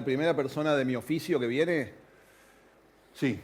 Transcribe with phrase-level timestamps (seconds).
[0.00, 1.92] la primera persona de mi oficio que viene?
[3.12, 3.38] Sí.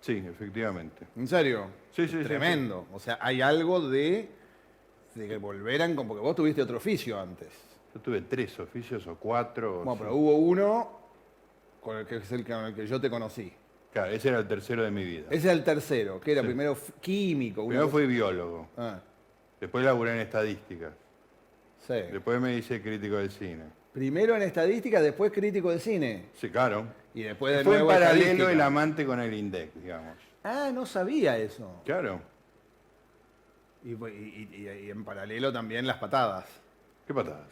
[0.00, 1.06] Sí, efectivamente.
[1.16, 1.66] ¿En serio?
[1.92, 2.86] Sí, sí, sí, Tremendo.
[2.92, 4.28] O sea, hay algo de,
[5.14, 7.48] de que volveran, con- porque vos tuviste otro oficio antes.
[7.94, 9.82] Yo tuve tres oficios o cuatro.
[9.84, 10.98] Bueno, pero hubo uno
[11.80, 13.52] con el que es el con el que yo te conocí.
[13.92, 15.26] Claro, ese era el tercero de mi vida.
[15.30, 16.46] Ese es el tercero, que era Sí.
[16.46, 17.66] primero químico.
[17.66, 19.00] Primero fui biólogo, Ah,
[19.60, 20.92] después laburé en estadística,
[21.86, 21.94] sí.
[22.12, 23.64] después me hice crítico del cine.
[23.98, 26.26] Primero en estadística, después crítico de cine.
[26.40, 26.86] Sí, claro.
[27.14, 30.16] Y después de Fue en paralelo el amante con el INDEC, digamos.
[30.44, 31.82] Ah, no sabía eso.
[31.84, 32.20] Claro.
[33.84, 36.44] Y, y- y- y en paralelo también las patadas.
[37.08, 37.48] ¿Qué patadas?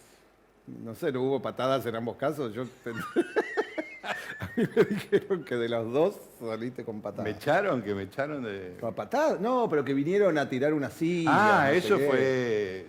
[0.69, 2.55] No sé, ¿no hubo patadas en ambos casos?
[2.55, 2.63] Yo
[4.39, 7.29] A mí me dijeron que de los dos saliste con ¿Me patadas.
[7.37, 7.83] echaron?
[7.83, 8.77] ¿Que me echaron de...?
[8.81, 9.41] ¿Con patadas?
[9.41, 11.31] No, pero que vinieron a tirar una silla.
[11.33, 12.87] Ah, no eso fue...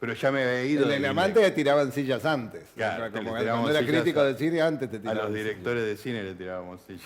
[0.00, 0.84] Pero ya me había ido.
[0.84, 1.10] En el INDEC.
[1.10, 2.62] amante tiraban sillas antes.
[2.76, 5.26] Claro, como le cuando era sillas crítico a- de cine antes te A tiraban los
[5.32, 5.44] sillas.
[5.44, 7.04] directores de cine le tirábamos silla.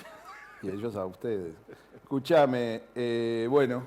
[0.62, 1.54] Y ellos a ustedes.
[1.96, 3.86] Escúchame, eh, bueno,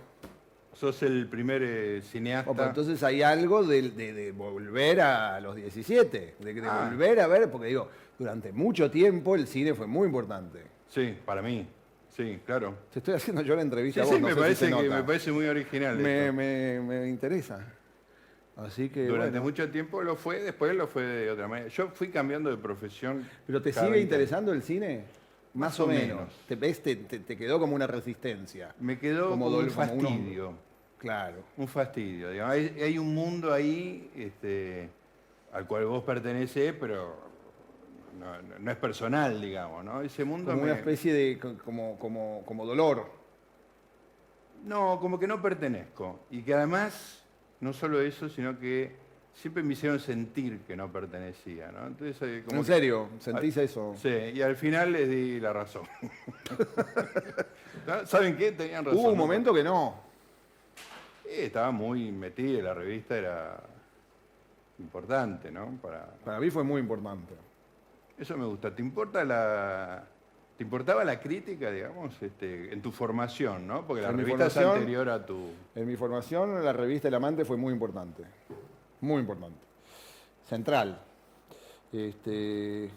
[0.73, 2.51] Sos el primer eh, cineasta.
[2.51, 6.89] Opa, entonces hay algo de, de- de volver a los 17, de, de Ah.
[6.89, 7.87] volver a ver, porque digo,
[8.19, 10.59] durante mucho tiempo el cine fue muy importante.
[10.89, 11.65] Sí, para mí.
[12.09, 12.75] Sí, claro.
[12.91, 14.89] Te estoy haciendo yo la Sí, entrevista a sí, vos, no me, si parece que,
[14.89, 15.95] me parece muy original.
[15.97, 17.65] me, me- me interesa.
[18.57, 19.43] Así que Durante bueno.
[19.43, 21.67] mucho tiempo lo fue, después lo fue de otra manera.
[21.67, 23.27] Yo fui cambiando de profesión.
[23.45, 25.03] ¿Pero te sigue 20 interesando el cine?
[25.53, 26.29] Más, Más o o menos.
[26.49, 27.23] menos.
[27.25, 28.73] ¿Te, quedó como una resistencia.
[28.79, 30.53] Me quedó Como como un como fastidio.
[30.97, 31.37] Claro.
[31.57, 32.29] Un fastidio.
[32.31, 32.53] digamos.
[32.53, 34.89] Hay, hay un mundo ahí este,
[35.51, 37.15] al cual vos pertenecés, pero
[38.19, 39.83] no, no- no es personal, digamos.
[39.83, 40.01] ¿no?
[40.01, 43.05] Ese mundo Como me- una especie de co- como, como, como dolor.
[44.63, 46.21] No, como que no pertenezco.
[46.31, 47.23] Y que además,
[47.65, 48.95] no solo eso, sino que
[49.33, 51.71] siempre me hicieron sentir que no pertenecía.
[51.71, 51.87] ¿no?
[51.87, 53.09] Entonces, eh, como ¿En serio?
[53.19, 53.95] ¿Sentís eso?
[53.99, 55.81] Sí, y al final les di la razón.
[58.05, 58.51] ¿Saben qué?
[58.51, 58.99] Tenían razón.
[58.99, 59.23] Hubo un ¿no?
[59.23, 59.95] momento que no.
[61.27, 63.63] Estaba muy metido, la revista era
[64.77, 65.79] importante, ¿no?
[65.81, 66.05] Para...
[66.23, 67.33] Para mí fue muy importante.
[68.19, 68.73] Eso me gusta.
[68.73, 70.07] ¿Te importa la...
[70.57, 73.85] ¿Te importaba la crítica, digamos, este, en tu formación, ¿no?
[73.85, 75.49] Porque la En revista es anterior a tu...
[75.75, 78.23] En mi formación, la revista El Amante fue muy importante.
[79.01, 79.57] Muy importante.
[80.47, 81.01] Central.
[81.91, 82.89] Este,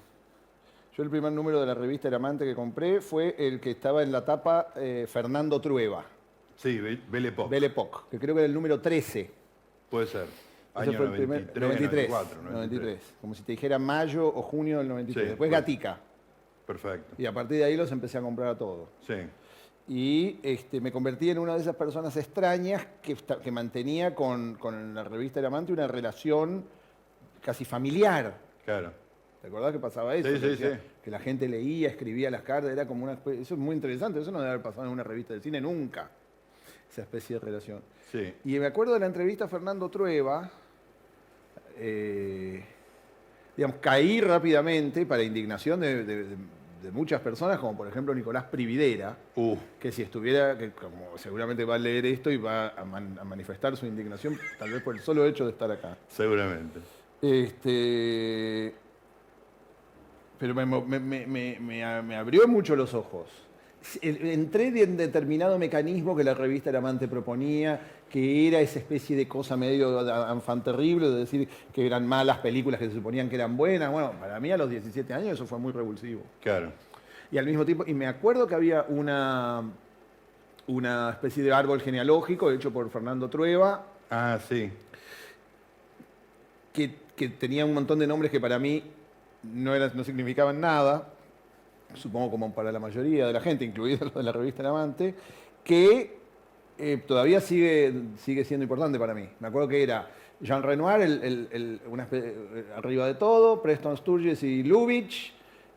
[0.97, 4.03] yo el primer número de la revista El Amante que compré fue el que estaba
[4.05, 6.05] en la tapa eh, Fernando Trueba,
[6.57, 7.51] Sí, Be- Belle Époque.
[7.51, 9.31] Belle Époque, que creo que era el número 13.
[9.91, 10.27] Puede ser.
[10.75, 13.15] Año fue el primer- 93, 93, 94, 93.
[13.21, 15.25] Como si te dijera mayo o junio del 93.
[15.25, 15.61] Sí, Después pues.
[15.61, 16.01] Gatica.
[16.69, 17.15] Perfecto.
[17.21, 18.89] Y a partir de ahí los empecé a comprar a todos.
[19.01, 19.15] Sí.
[19.89, 24.95] Y este, me convertí en una de esas personas extrañas que, que mantenía con, con
[24.95, 26.65] la revista El Amante una relación
[27.43, 28.37] casi familiar.
[28.67, 28.93] Claro.
[29.41, 30.29] ¿Te acordás que pasaba eso?
[30.29, 30.81] Sí, que, sí, decía- sí.
[31.05, 34.31] que la gente leía, escribía las cartas, era como una Eso es muy interesante, eso
[34.31, 36.11] no debe haber pasado en una revista de cine nunca,
[36.91, 37.81] esa especie de relación.
[38.13, 38.35] Sí.
[38.45, 40.51] Y me acuerdo de la entrevista a Fernando Trueba,
[41.79, 42.63] eh,
[43.57, 46.37] digamos, caí rápidamente para indignación de, de- de-
[46.83, 51.65] de muchas personas, como por ejemplo Nicolás Prividera, Uh, que si estuviera, que como seguramente
[51.65, 54.95] va a leer esto y va a, man- a manifestar su indignación, tal vez por
[54.95, 55.97] el solo hecho de estar acá.
[56.09, 56.81] seguramente.
[57.21, 58.73] Este,
[60.39, 60.65] pero me,
[61.61, 61.85] me-
[62.17, 63.27] abrió mucho los ojos.
[64.03, 67.81] Entré en determinado mecanismo que la revista El Amante proponía,
[68.11, 70.01] que era esa especie de cosa medio
[70.33, 73.91] enfant terrible, de decir que eran malas películas que se suponían que eran buenas.
[73.93, 76.23] Bueno, para mí a los 17 años eso fue muy revulsivo.
[76.43, 76.73] Claro.
[77.31, 79.63] Y al mismo tiempo, y me acuerdo que había una,
[80.67, 84.71] una especie de árbol genealógico hecho por Fernando Trueba, Ah, sí.
[86.73, 88.83] que, que tenía un montón de nombres que para mí
[89.43, 91.09] no, eran- no significaban nada,
[91.95, 95.15] supongo como para la mayoría de la gente, incluido los de la revista El Amante,
[95.65, 96.18] que
[96.79, 99.29] eh, todavía sigue, sigue siendo importante para mí.
[99.41, 100.09] Me acuerdo que era
[100.41, 105.33] Jean Renoir, el, el- el- una eh, arriba de todo, Preston Sturges y Lubitsch,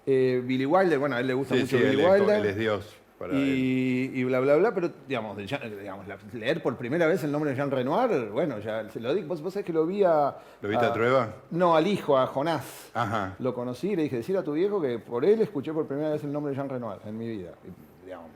[0.06, 2.40] eh, Billy Wilder, bueno, a él le gusta Sí, mucho sí, él Billy es, Wilder.
[2.40, 3.40] él es Dios para él.
[3.48, 7.52] y, y bla, bla, bla, pero digamos, digamos, la- leer por primera vez el nombre
[7.52, 9.22] de Jean Renoir, bueno, ya se lo di.
[9.22, 10.36] ¿Vos, vos sabés que lo vi a.
[10.62, 11.34] ¿Lo viste a Trueba?
[11.52, 12.90] No, al hijo, a Jonás.
[12.96, 13.36] Ajá.
[13.40, 16.10] Lo conocí y le dije, decir a tu viejo que por él escuché por primera
[16.12, 17.52] vez el nombre de Jean Renoir en mi vida.
[17.64, 18.30] Y, digamos,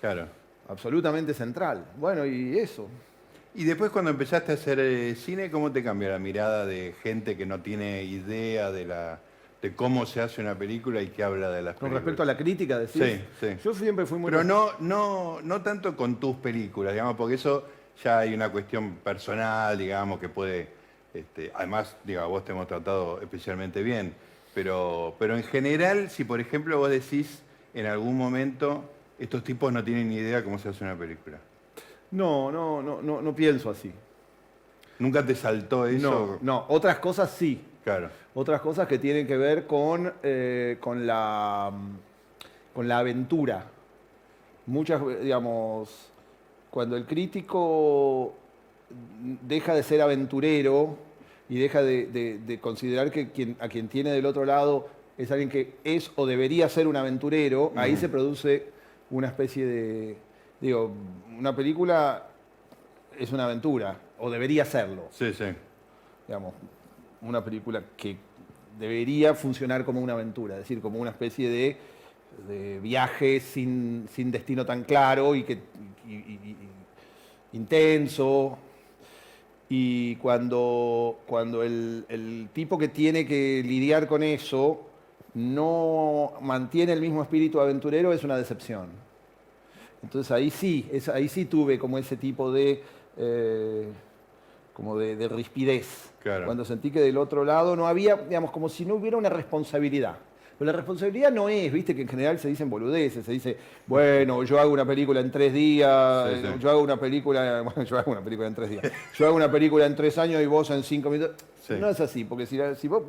[0.00, 0.26] Claro.
[0.68, 1.84] Absolutamente central.
[1.96, 2.88] Bueno, y eso.
[3.54, 7.36] Y después cuando empezaste a hacer eh, cine, ¿cómo te cambió la mirada de gente
[7.36, 9.20] que no tiene idea de la
[9.60, 12.04] de cómo se hace una película y que habla de las Con películas?
[12.04, 13.02] respecto a la crítica, decís.
[13.02, 13.56] Sí, sí.
[13.64, 14.30] Yo siempre fui muy.
[14.30, 17.66] Pero no, no, no tanto con tus películas, digamos, porque eso
[18.04, 20.68] ya hay una cuestión personal, digamos, que puede.
[21.12, 24.14] este, además, digo, vos te hemos tratado especialmente bien.
[24.54, 27.42] Pero, pero en general, si por ejemplo vos decís
[27.74, 28.84] en algún momento,
[29.18, 31.38] estos tipos no tienen ni idea cómo se hace una película.
[32.10, 33.92] No, no, no, no, no pienso así.
[34.98, 36.10] ¿Nunca te saltó eso?
[36.10, 37.60] No, no, otras cosas sí.
[37.84, 38.10] Claro.
[38.34, 41.72] Otras cosas que tienen que ver con, eh, con, la,
[42.74, 43.66] con la aventura.
[44.66, 46.10] Muchas, digamos,
[46.70, 48.34] cuando el crítico
[49.42, 50.96] deja de ser aventurero
[51.48, 55.48] y deja de, de considerar que quien, a quien tiene del otro lado es alguien
[55.48, 58.77] que es o debería ser un aventurero, ahí se produce
[59.10, 60.16] una especie de,
[60.60, 60.92] digo,
[61.36, 62.28] una película
[63.18, 65.08] es una aventura, o debería serlo.
[65.10, 65.44] Sí, sí.
[66.26, 66.54] Digamos,
[67.22, 68.16] una película que
[68.78, 71.76] debería funcionar como una aventura, es decir, como una especie de,
[72.80, 75.58] viaje sin, destino tan claro y que
[77.52, 78.58] intenso.
[79.70, 84.87] Y cuando, cuando el, el tipo que tiene que lidiar con eso
[85.34, 88.88] no mantiene el mismo espíritu aventurero, es una decepción.
[90.02, 92.82] Entonces ahí sí, ahí sí tuve como ese tipo de,
[93.16, 93.88] eh,
[94.72, 96.12] como de, rispidez.
[96.22, 100.16] Cuando sentí que del otro lado no había, digamos, como si no hubiera una responsabilidad.
[100.58, 103.56] Pero la responsabilidad no es, viste, que en general se dicen boludeces, se dice,
[103.86, 108.10] bueno, yo hago una película en tres días, yo hago una película, bueno, yo hago
[108.10, 110.82] una película en tres días, yo hago una película en tres años y vos en
[110.82, 111.36] cinco minutos.
[111.76, 112.56] No es así, porque si,
[112.88, 113.02] vos,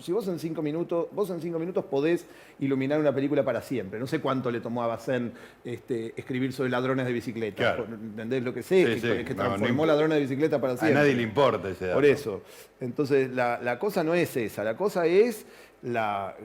[0.00, 2.26] si, vos, en cinco minutos, vos en cinco minutos podés
[2.58, 4.00] iluminar una película para siempre.
[4.00, 5.32] No sé cuánto le tomó a Bacén
[5.64, 7.76] este, escribir sobre ladrones de bicicleta.
[7.76, 8.98] ¿Entendés lo que sé?
[9.26, 10.98] que, transformó ladrones de bicicleta para siempre.
[10.98, 11.96] A nadie le importa ese dato.
[11.96, 12.42] Por eso.
[12.80, 15.44] Entonces, la, la cosa no es esa, la cosa es
[15.82, 16.36] la,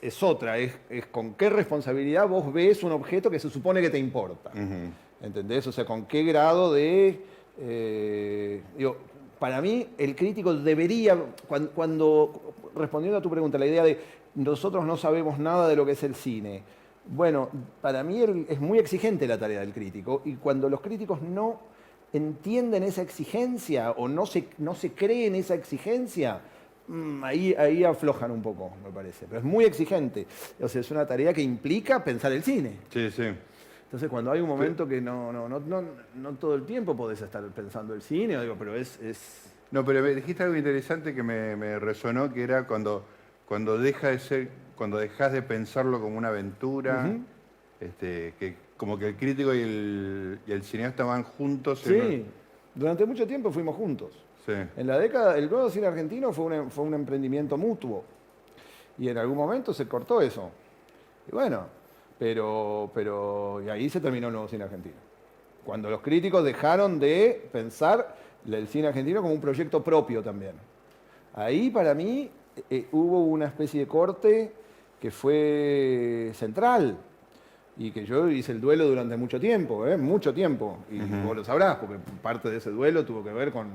[0.00, 0.74] es, otra, es,
[1.10, 4.50] con qué responsabilidad vos ves un objeto que se supone que te importa.
[5.20, 5.66] ¿Entendés?
[5.66, 7.20] O sea, con qué grado de...
[7.58, 8.96] Eh, digo,
[9.38, 11.16] para mí el crítico debería,
[11.74, 13.98] cuando, respondiendo a tu pregunta, la idea de
[14.34, 16.62] nosotros no sabemos nada de lo que es el cine,
[17.08, 17.50] bueno,
[17.80, 21.60] para mí es muy exigente la tarea del crítico y cuando los críticos no
[22.12, 26.40] entienden esa exigencia o no se, no se creen esa exigencia,
[27.22, 29.26] ahí, ahí aflojan un poco, me parece.
[29.26, 30.26] Pero es muy exigente.
[30.60, 32.78] O sea, es una tarea que implica pensar el cine.
[32.90, 33.24] Sí, sí.
[33.84, 35.84] Entonces, cuando hay un momento que no, no, no, no,
[36.14, 39.52] no todo el tiempo podés estar pensando el cine, digo, pero es, es...
[39.70, 43.04] No, pero me dijiste algo interesante que me, resonó, que era cuando,
[43.46, 47.16] cuando deja de ser, cuando dejas de pensarlo como una aventura,
[47.80, 51.80] este, que como que el crítico y el, y el cineasta van juntos.
[51.84, 52.24] Sí,
[52.74, 54.25] durante mucho tiempo fuimos juntos.
[54.48, 58.04] En la década, el nuevo cine argentino fue un, fue un emprendimiento mutuo.
[58.98, 60.50] Y en algún momento se cortó eso.
[61.28, 61.66] Y bueno,
[62.18, 64.96] pero, pero y ahí se terminó el nuevo cine argentino.
[65.64, 68.16] Cuando los críticos dejaron de pensar
[68.46, 70.52] el cine argentino como un proyecto propio también.
[71.34, 72.30] Ahí para mí
[72.70, 74.52] eh, hubo una especie de corte
[75.00, 76.96] que fue central
[77.76, 79.96] y que yo hice el duelo durante mucho tiempo, ¿eh?
[79.96, 80.78] mucho tiempo.
[80.90, 83.68] Y vos lo sabrás, porque parte de ese duelo tuvo que ver con,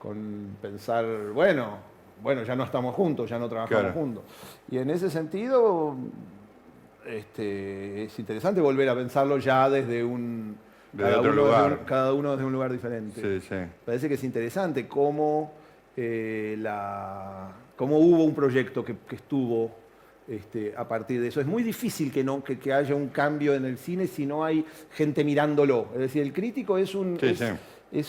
[0.00, 1.04] con pensar,
[1.34, 1.76] bueno,
[2.22, 4.24] bueno, ya no estamos juntos, ya no trabajamos juntos.
[4.70, 5.94] Y en ese sentido,
[7.06, 10.56] este, es interesante volver a pensarlo ya desde un...
[10.96, 11.70] cada, uno lugar.
[11.72, 13.20] Desde cada uno desde un lugar diferente.
[13.20, 13.56] Sí, sí.
[13.84, 15.52] Parece que es interesante cómo,
[15.94, 19.70] eh, la, cómo hubo un proyecto que, estuvo
[20.26, 21.42] este, a partir de eso.
[21.42, 24.64] Es muy difícil que, no, que, haya un cambio en el cine si no hay
[24.92, 25.88] gente mirándolo.
[25.92, 27.42] Es decir, el crítico es un es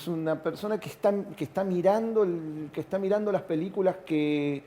[0.08, 2.26] una persona que está, que está, mirando,
[2.72, 4.64] que está mirando las películas que,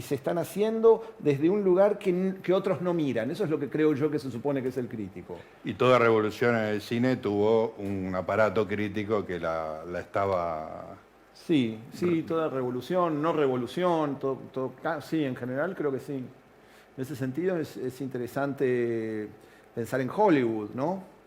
[0.00, 3.30] se están haciendo desde un lugar que, otros no miran.
[3.30, 5.36] Eso es lo que creo yo que se supone que es el crítico.
[5.64, 10.96] Y toda revolución en el cine tuvo un aparato crítico que la, estaba...
[11.34, 16.14] Sí, sí, toda revolución, no revolución, todo, sí, en general creo que sí.
[16.14, 19.28] En ese sentido es, es interesante
[19.72, 21.17] pensar en Hollywood, ¿no?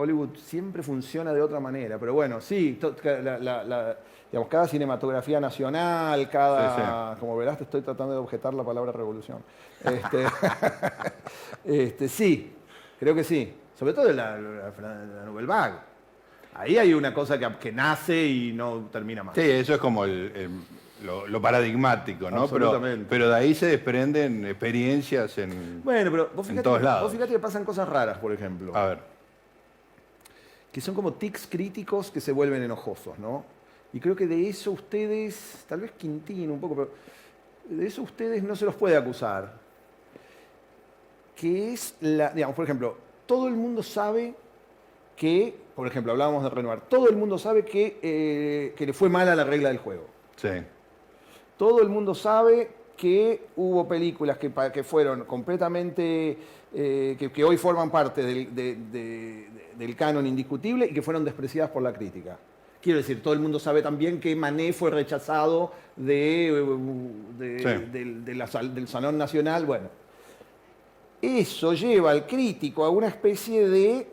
[0.00, 7.36] Hollywood siempre funciona de otra manera, pero bueno, sí, digamos, cada cinematografía nacional, cada, como
[7.36, 9.38] verás, te estoy tratando de objetar la palabra revolución.
[9.84, 10.26] Este,
[11.64, 12.52] este, sí,
[12.98, 15.78] creo que sí, sobre todo la, la, Nouvelle Vague.
[16.54, 19.34] Ahí hay una cosa que, nace y no termina más.
[19.34, 22.48] Sí, eso es como lo, paradigmático, ¿no?
[22.48, 27.04] Pero, pero, de ahí se desprenden experiencias en, bueno, pero vos fíjate, todos lados.
[27.04, 28.76] Vos fíjate que pasan cosas raras, por ejemplo.
[28.76, 29.19] A ver
[30.72, 33.44] que son como tics críticos que se vuelven enojosos, ¿no?
[33.92, 36.90] Y creo que de eso ustedes, tal vez Quintín un poco, pero
[37.68, 39.58] de eso ustedes no se los puede acusar.
[41.34, 42.96] Que es la, digamos, por ejemplo,
[43.26, 44.34] todo el mundo sabe
[45.16, 49.08] que, por ejemplo, hablábamos de renovar, todo el mundo sabe que, eh, que le fue
[49.08, 50.06] mal a la regla del juego.
[50.36, 50.48] Sí.
[51.56, 56.38] Todo el mundo sabe que hubo películas que, que fueron completamente,
[56.74, 61.24] eh, que, que hoy forman parte del, de- de- del canon indiscutible y que fueron
[61.24, 62.38] despreciadas por la crítica.
[62.82, 66.64] Quiero decir, todo el mundo sabe también que Mané fue rechazado de,
[67.38, 67.90] de- Sí.
[67.92, 69.66] del, de la sal- del Salón Nacional.
[69.66, 69.88] Bueno,
[71.20, 74.06] eso lleva al crítico a una especie de,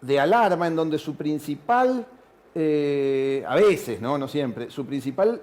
[0.00, 2.06] de alarma en donde su principal,
[2.54, 4.18] eh, a veces, ¿no?
[4.18, 5.40] no siempre, su principal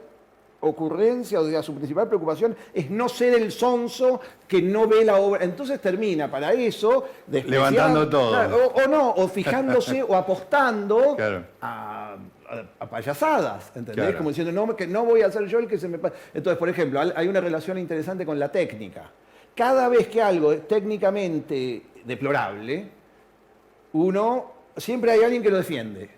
[0.60, 5.18] ocurrencia, o sea, su principal preocupación es no ser el sonso que no ve la
[5.18, 5.44] obra.
[5.44, 8.32] Entonces termina para eso Levantando todo.
[8.32, 11.44] Claro, o, o no, o fijándose o apostando Claro.
[11.62, 12.16] a,
[12.50, 13.96] a- a payasadas, ¿entendés?
[13.96, 14.18] Claro.
[14.18, 16.16] Como diciendo, no, que no voy a ser yo el que se me pasa.
[16.34, 19.12] Entonces, por ejemplo, hay una relación interesante con la técnica.
[19.54, 22.88] Cada vez que algo es técnicamente deplorable,
[23.94, 26.17] uno, siempre hay alguien que lo defiende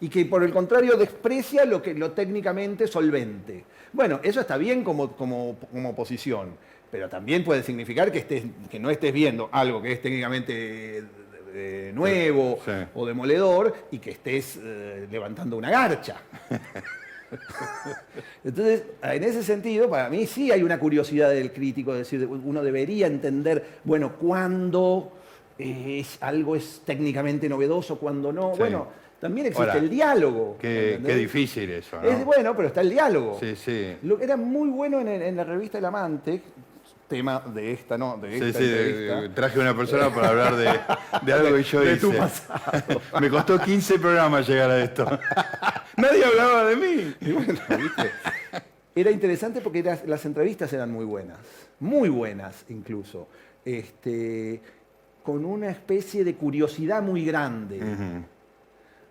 [0.00, 3.64] y que por el contrario desprecia lo, que, lo técnicamente solvente.
[3.92, 6.54] Bueno, eso está bien como, como, como posición,
[6.90, 11.04] pero también puede significar que, estés, que no estés viendo algo que es técnicamente
[11.52, 12.72] eh, nuevo Sí.
[12.94, 16.22] o demoledor y que estés eh, levantando una garcha.
[18.44, 22.62] Entonces, en ese sentido, para mí sí hay una curiosidad del crítico, es decir, uno
[22.62, 25.12] debería entender, bueno, cuándo
[25.58, 28.52] eh, es, algo es técnicamente novedoso, cuándo no.
[28.52, 28.58] Sí.
[28.60, 28.88] Bueno,
[29.20, 30.56] también existe Ahora, el diálogo.
[30.58, 32.08] Qué, difícil eso, ¿no?
[32.08, 33.36] Es bueno, pero está el diálogo.
[33.38, 33.96] Sí, sí.
[34.02, 36.40] Lo que era muy bueno en, en la revista El Amante,
[37.06, 40.70] tema de esta, no, de Sí, esta sí, de- traje una persona para hablar de,
[41.22, 42.00] de algo que yo de hice.
[42.00, 43.00] tu pasado.
[43.20, 45.04] Me costó 15 programas llegar a esto.
[45.96, 47.14] Nadie hablaba de mí.
[47.20, 48.10] Y bueno, ¿viste?
[48.94, 51.38] Era interesante porque las entrevistas eran muy buenas,
[51.78, 53.28] muy buenas incluso,
[53.64, 54.60] este,
[55.22, 58.24] con una especie de curiosidad muy grande, Ujú.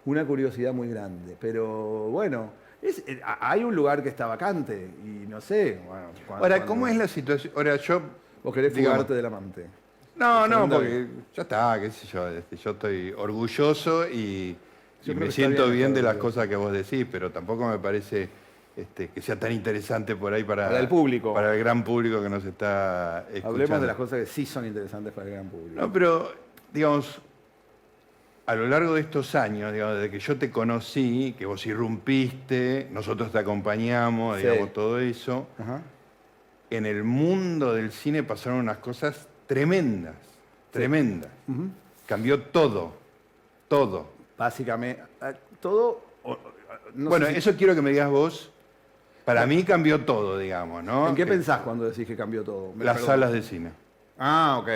[0.05, 1.35] Una curiosidad muy grande.
[1.39, 2.51] Pero bueno,
[2.81, 5.79] es- eh, hay un lugar que está vacante y no sé.
[5.87, 7.53] Bueno, cuando- Ahora, cuando- ¿cómo es la situación?
[7.55, 8.01] Ahora, yo.
[8.43, 9.65] ¿Vos querés digamos, fugarte del amante?
[10.15, 12.27] No, no, porque ya está, qué sé yo.
[12.29, 14.57] este, Yo estoy orgulloso y,
[15.15, 18.29] me siento bien de las cosas que vos decís, pero tampoco me parece
[18.75, 21.33] este, que sea tan interesante por ahí para, Para el público.
[21.33, 23.49] Para el gran público que nos está escuchando.
[23.49, 25.81] Hablemos de las cosas que sí son interesantes para el gran público.
[25.81, 26.31] No, pero,
[26.71, 27.21] digamos,
[28.49, 32.87] a lo largo de estos años, digamos, desde que yo te conocí, que vos irrumpiste,
[32.91, 34.47] nosotros te acompañamos, Sí.
[34.47, 35.81] digamos, todo eso, Ajá.
[36.71, 40.15] en el mundo del cine pasaron unas cosas tremendas,
[40.71, 41.29] tremendas.
[42.07, 42.93] Cambió todo,
[43.67, 44.09] todo.
[44.35, 46.01] Básicamente, eh, todo...
[46.95, 48.51] no bueno, si- eso quiero que me digas vos.
[49.25, 51.07] Para mí cambió todo, digamos, ¿no?
[51.09, 52.73] ¿En qué Que- pensás cuando decís que cambió todo?
[52.73, 53.07] Me Las perdón.
[53.11, 53.71] salas de cine.
[54.17, 54.69] Ah, ok.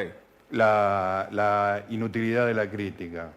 [0.52, 3.32] la, la inutilidad de la crítica,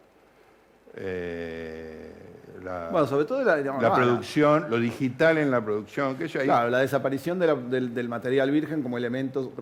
[0.95, 2.13] eh,
[2.63, 6.27] la, Bueno, sobre todo la, digamos, la no, producción, lo digital en la producción, que
[6.29, 9.53] yo ahí, Claro, la desaparición de del, del material virgen como elemento,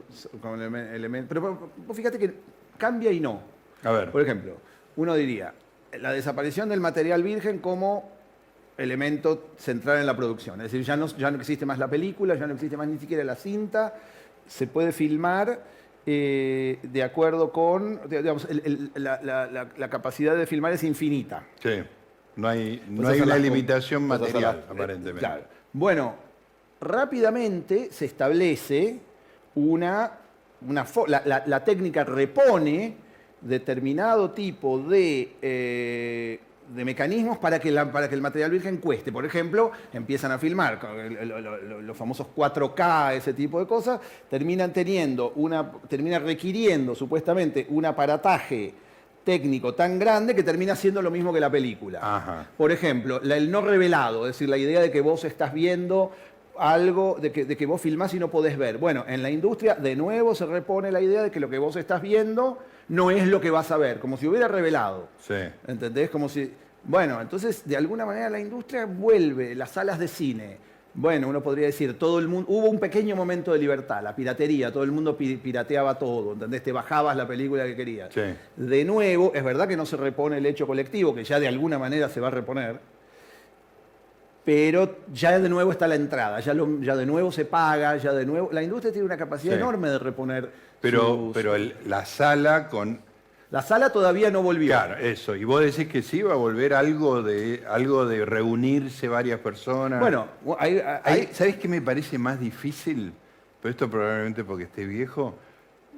[0.40, 1.28] como eleme- elemento.
[1.34, 2.34] Pero vos fíjate que
[2.78, 3.40] cambia y no.
[3.82, 4.56] a ver, Por ejemplo,
[4.96, 5.52] uno diría,
[6.00, 8.10] la desaparición del material virgen como
[8.76, 10.60] elemento central en la producción.
[10.60, 12.98] Es decir, ya no, ya no existe más la película, ya no existe más ni
[12.98, 13.94] siquiera la cinta,
[14.46, 15.60] se puede filmar
[16.06, 20.84] eh, de acuerdo con, digamos, el- el- la, la- la- la capacidad de filmar es
[20.84, 21.44] infinita.
[21.62, 21.82] sí,
[22.36, 25.20] no hay, no hay una limitación material, aparentemente.
[25.20, 25.44] Claro.
[25.72, 26.14] Bueno,
[26.80, 28.98] rápidamente se establece
[29.54, 30.12] una,
[30.66, 32.96] una fo- la, la- la técnica repone
[33.40, 39.12] determinado tipo de, eh, de mecanismos para que, la- para que el material virgen cueste.
[39.12, 40.78] Por ejemplo, empiezan a filmar
[41.24, 47.66] lo- lo- los famosos 4K, ese tipo de cosas, terminan teniendo una, termina requiriendo supuestamente
[47.68, 48.74] un aparataje
[49.24, 51.98] técnico tan grande que termina siendo lo mismo que la película.
[52.02, 52.46] Ajá.
[52.56, 56.12] Por ejemplo, la- el no revelado, es decir, la idea de que vos estás viendo
[56.58, 58.78] algo, de que, de que vos filmás y no podés ver.
[58.78, 61.76] Bueno, en la industria de nuevo se repone la idea de que lo que vos
[61.76, 62.58] estás viendo
[62.88, 65.08] no es lo que vas a ver, como si hubiera revelado.
[65.20, 65.34] Sí.
[65.66, 66.10] ¿Entendés?
[66.10, 66.52] Como si.
[66.84, 70.58] Bueno, entonces de alguna manera la industria vuelve, las salas de cine.
[70.96, 72.46] Bueno, uno podría decir, todo el mundo.
[72.52, 76.62] Hubo un pequeño momento de libertad, la piratería, todo el mundo pi- pirateaba todo, ¿entendés?
[76.62, 78.14] Te bajabas la película que querías.
[78.14, 78.20] Sí.
[78.56, 81.80] De nuevo, es verdad que no se repone el hecho colectivo, que ya de alguna
[81.80, 82.78] manera se va a reponer,
[84.44, 88.12] pero ya de nuevo está la entrada, ya, lo- ya de nuevo se paga, ya
[88.12, 88.50] de nuevo.
[88.52, 89.58] La industria tiene una capacidad Sí.
[89.60, 90.50] enorme de reponer.
[90.80, 93.00] Pero, sus- pero el- la sala con...
[93.50, 94.68] La sala todavía no volvió.
[94.72, 95.36] Claro, eso.
[95.36, 100.00] Y vos decís que sí va a volver algo de, algo de reunirse varias personas.
[100.00, 100.26] Bueno,
[100.58, 103.12] hay, hay- Ahí, ¿Sabes qué me parece más difícil?
[103.62, 105.38] Pero esto probablemente porque esté viejo.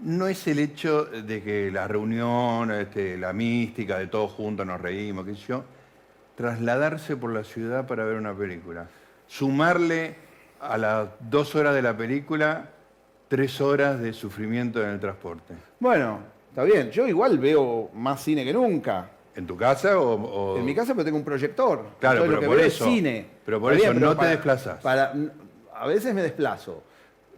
[0.03, 4.79] No es el hecho de que la reunión, este, la mística de todos juntos nos
[4.81, 5.65] reímos, qué sé yo.
[6.37, 8.89] Trasladarse por la ciudad para ver una película.
[9.27, 10.15] Sumarle
[10.61, 12.71] a las dos horas de la película,
[13.29, 15.55] tres horas de sufrimiento en el transporte.
[15.81, 16.91] Bueno, está bien.
[16.91, 19.11] Yo igual veo más cine que nunca.
[19.35, 20.15] ¿En tu casa o...?
[20.15, 21.87] o- En mi casa, pero tengo un proyector.
[22.01, 23.27] Claro, Entonces, pero lo que por veo eso- Es cine.
[23.45, 24.81] pero por Está eso no te desplazas.
[24.83, 25.13] para-
[25.75, 26.83] a veces me desplazo,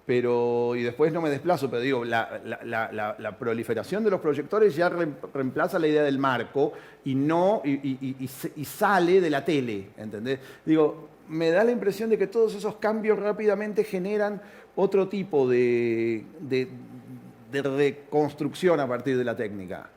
[0.09, 5.79] pero y después no me desplazo, pero digo, la, proliferación de los proyectores ya reemplaza
[5.79, 6.73] la idea del marco
[7.05, 8.27] y no y,
[8.65, 10.41] sale de la tele, ¿entendés?
[10.65, 14.41] Digo, me da la impresión de que todos esos cambios rápidamente generan
[14.77, 19.91] otro tipo de- de reconstrucción a partir de la técnica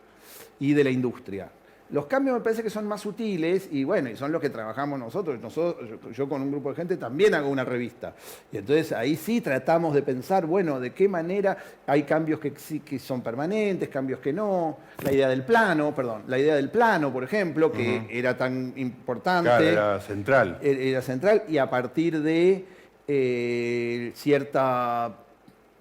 [0.60, 1.50] y de la industria.
[1.92, 4.98] Los cambios me parece que son más sutiles y bueno, y son los que trabajamos
[4.98, 5.40] nosotros.
[5.42, 8.14] nosotros yo, yo con un grupo de gente también hago una revista.
[8.52, 12.80] Y entonces ahí sí tratamos de pensar, bueno, de qué manera hay cambios que, sí-
[12.80, 14.78] que son permanentes, cambios que no.
[15.04, 19.50] La idea del plano, perdón, la idea del plano, por ejemplo, que era tan importante
[19.50, 20.60] Claro, era central.
[20.62, 22.66] era era central y a partir de
[23.08, 25.14] eh, cierta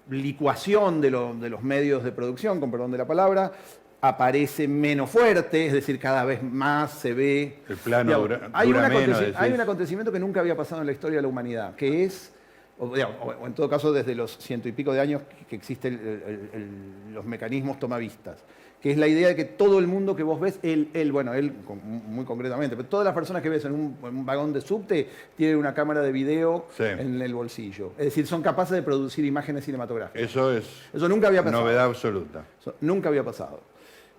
[0.09, 3.51] licuación de, lo- de los medios de producción, con perdón de la palabra,
[4.01, 7.59] aparece menos fuerte, es decir, cada vez más se ve...
[7.69, 9.35] El plano dura- hay, dura un menos, aconteci- decís.
[9.37, 12.33] hay un acontecimiento que nunca había pasado en la historia de la humanidad, que es,
[12.79, 15.55] o, digamos, o- o en todo caso desde los ciento y pico de años que
[15.55, 18.43] existen el- el- el- los mecanismos tomavistas,
[18.81, 21.35] que es la idea de que todo el mundo que vos ves, él, él bueno,
[21.35, 21.53] él
[22.07, 25.07] muy concretamente, pero todas las personas que ves en un, en un vagón de subte
[25.37, 26.85] tienen una cámara de video Sí.
[26.85, 27.91] en el bolsillo.
[27.99, 30.23] Es decir, son capaces de producir imágenes cinematográficas.
[30.23, 31.61] Eso es Eso nunca había pasado.
[31.61, 32.43] novedad absoluta.
[32.59, 33.61] Eso nunca había pasado.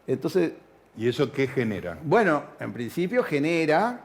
[0.06, 0.52] Entonces,
[0.97, 1.99] ¿Y eso qué genera?
[2.02, 4.00] bueno, en principio genera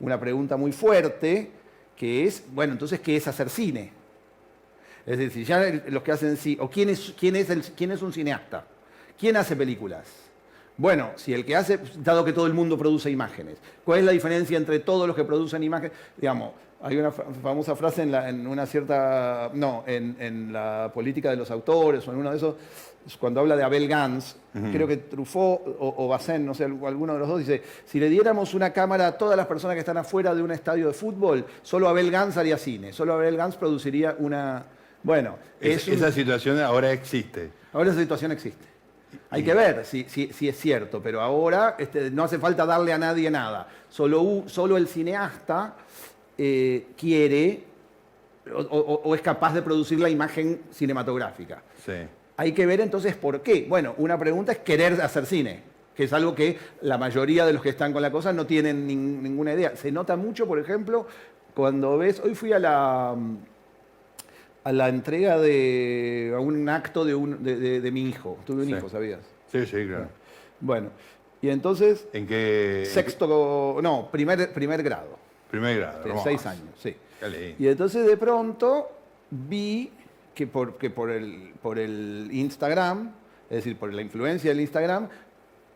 [0.00, 1.50] una pregunta muy fuerte,
[1.96, 3.92] que es, bueno, entonces, ¿qué es hacer cine?
[5.04, 8.02] Es decir, ya los que hacen cine, o quién es, quién, es el- quién es
[8.02, 8.64] un cineasta,
[9.18, 10.06] quién hace películas.
[10.76, 14.12] Bueno, si el que hace, dado que todo el mundo produce imágenes, ¿cuál es la
[14.12, 15.96] diferencia entre todos los que producen imágenes?
[16.16, 20.92] Digamos, hay una fa- famosa frase en, la- en una cierta, no, en, en la
[20.94, 24.36] política de los autores o en uno de esos, es cuando habla de Abel Gans,
[24.72, 28.08] creo que Truffaut o, o Bazin, no sé, alguno de los dos, dice, si le
[28.08, 31.44] diéramos una cámara a todas las personas que están afuera de un estadio de fútbol,
[31.62, 34.64] solo Abel Gans haría cine, solo Abel Gans produciría una...
[35.02, 37.50] Bueno, Es- es un- Esa situación ahora existe.
[37.72, 38.66] Ahora esa situación existe.
[39.30, 42.92] Hay que ver si, si- si es cierto, pero ahora este, no hace falta darle
[42.92, 43.68] a nadie nada.
[43.88, 45.74] Solo, el cineasta
[46.36, 47.64] eh, quiere
[48.54, 51.62] o, o- o es capaz de producir la imagen cinematográfica.
[51.84, 51.92] Sí.
[52.38, 53.66] Hay que ver entonces por qué.
[53.68, 55.60] Bueno, una pregunta es querer hacer cine,
[55.94, 58.88] que es algo que la mayoría de los que están con la cosa no tienen
[58.88, 59.74] nin- ninguna idea.
[59.76, 61.06] Se nota mucho, por ejemplo,
[61.54, 63.16] cuando ves, hoy fui a la,
[64.64, 68.38] a la entrega de, a un acto de, un- de- de- de mi hijo.
[68.46, 68.74] Tuve un Sí.
[68.74, 69.20] hijo, ¿sabías?
[69.50, 70.08] Sí, sí, claro.
[70.60, 70.90] Bueno,
[71.42, 72.80] y entonces, ¿En qué?
[72.80, 75.18] en sexto, no, primer, primer grado,
[75.50, 76.04] primer grado.
[76.04, 76.94] de seis años, sí.
[77.18, 77.56] Qué lindo.
[77.58, 78.90] Y entonces de pronto
[79.30, 79.90] vi
[80.38, 83.10] que por, que por, el, por el Instagram,
[83.50, 85.08] es decir, por la influencia del Instagram,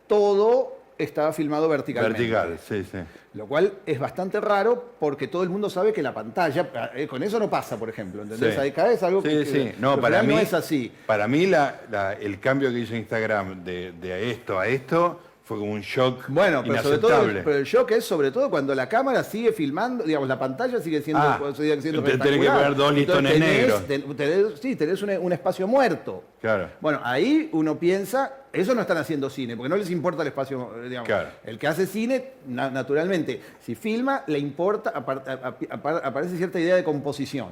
[0.07, 2.19] todo estaba filmado verticalmente.
[2.29, 2.97] Vertical, sí, sí.
[3.33, 7.21] Lo cual es bastante raro porque todo el mundo sabe que la pantalla, eh, con
[7.23, 8.53] eso no pasa, por ejemplo, ¿entendés?
[8.55, 8.59] Sí.
[8.61, 9.71] Ahí cada vez algo Sí, que, sí.
[9.79, 10.89] No, para mí es así.
[11.05, 15.57] Para mí la- la- el cambio que hizo Instagram de, de esto a esto fue
[15.59, 18.87] como un shock Bueno, pero sobre todo, pero el shock es sobre todo cuando la
[18.87, 22.75] cámara sigue filmando, digamos, la pantalla sigue siendo, Ah, sigue siendo te- tenés que poner
[22.75, 23.85] dos listones negros.
[23.85, 26.23] ten- tenés- sí, tenés un, un espacio muerto.
[26.39, 26.69] Claro.
[26.79, 30.71] Bueno, ahí uno piensa, eso no están haciendo cine, porque no les importa el espacio,
[30.81, 31.07] eh, digamos.
[31.07, 31.29] Claro.
[31.43, 36.85] El que hace cine, na- naturalmente, si filma, le importa, apar- aparece cierta idea de
[36.85, 37.49] composición.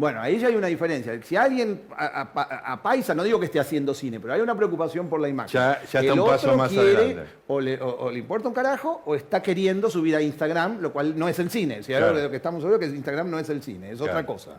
[0.00, 1.20] Bueno, ahí ya hay una diferencia.
[1.22, 4.54] Si alguien a, a- a paisa, no digo que esté haciendo cine, pero hay una
[4.54, 5.52] preocupación por la imagen.
[5.52, 7.30] Ya- ya está El un paso otro más quiere, adelante.
[7.48, 10.90] O le, o- o le importa un carajo, o está queriendo subir a Instagram, lo
[10.90, 11.82] cual no es el cine.
[11.82, 14.24] Si algo de lo que estamos seguros que Instagram no es el cine, es otra
[14.24, 14.52] cosa.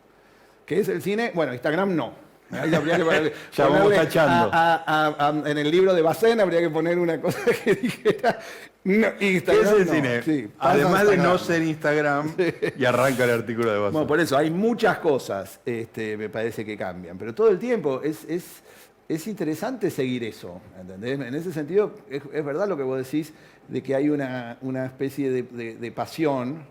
[0.66, 1.32] ¿Qué es el cine?
[1.34, 2.14] Bueno, Instagram no.
[2.52, 4.50] Ahí habría que ponerle- Ya vamos ponerle tachando.
[4.54, 8.38] a- a- a- en el libro de Bacén habría que poner una cosa que dijera.
[8.84, 9.94] No, ¿Qué Instagram es el no.
[9.94, 10.22] cine?
[10.24, 12.34] Sí, Además de no ser Instagram,
[12.78, 13.94] y arranca el artículo de Bazán.
[13.94, 18.02] Bueno, por eso hay muchas cosas, este, me parece que cambian, pero todo el tiempo
[18.04, 18.64] es, es,
[19.08, 21.20] es interesante seguir eso, ¿entendés?
[21.20, 23.34] En ese sentido, es, es verdad lo que vos decís
[23.68, 26.64] de que hay una, una especie de, de- de pasión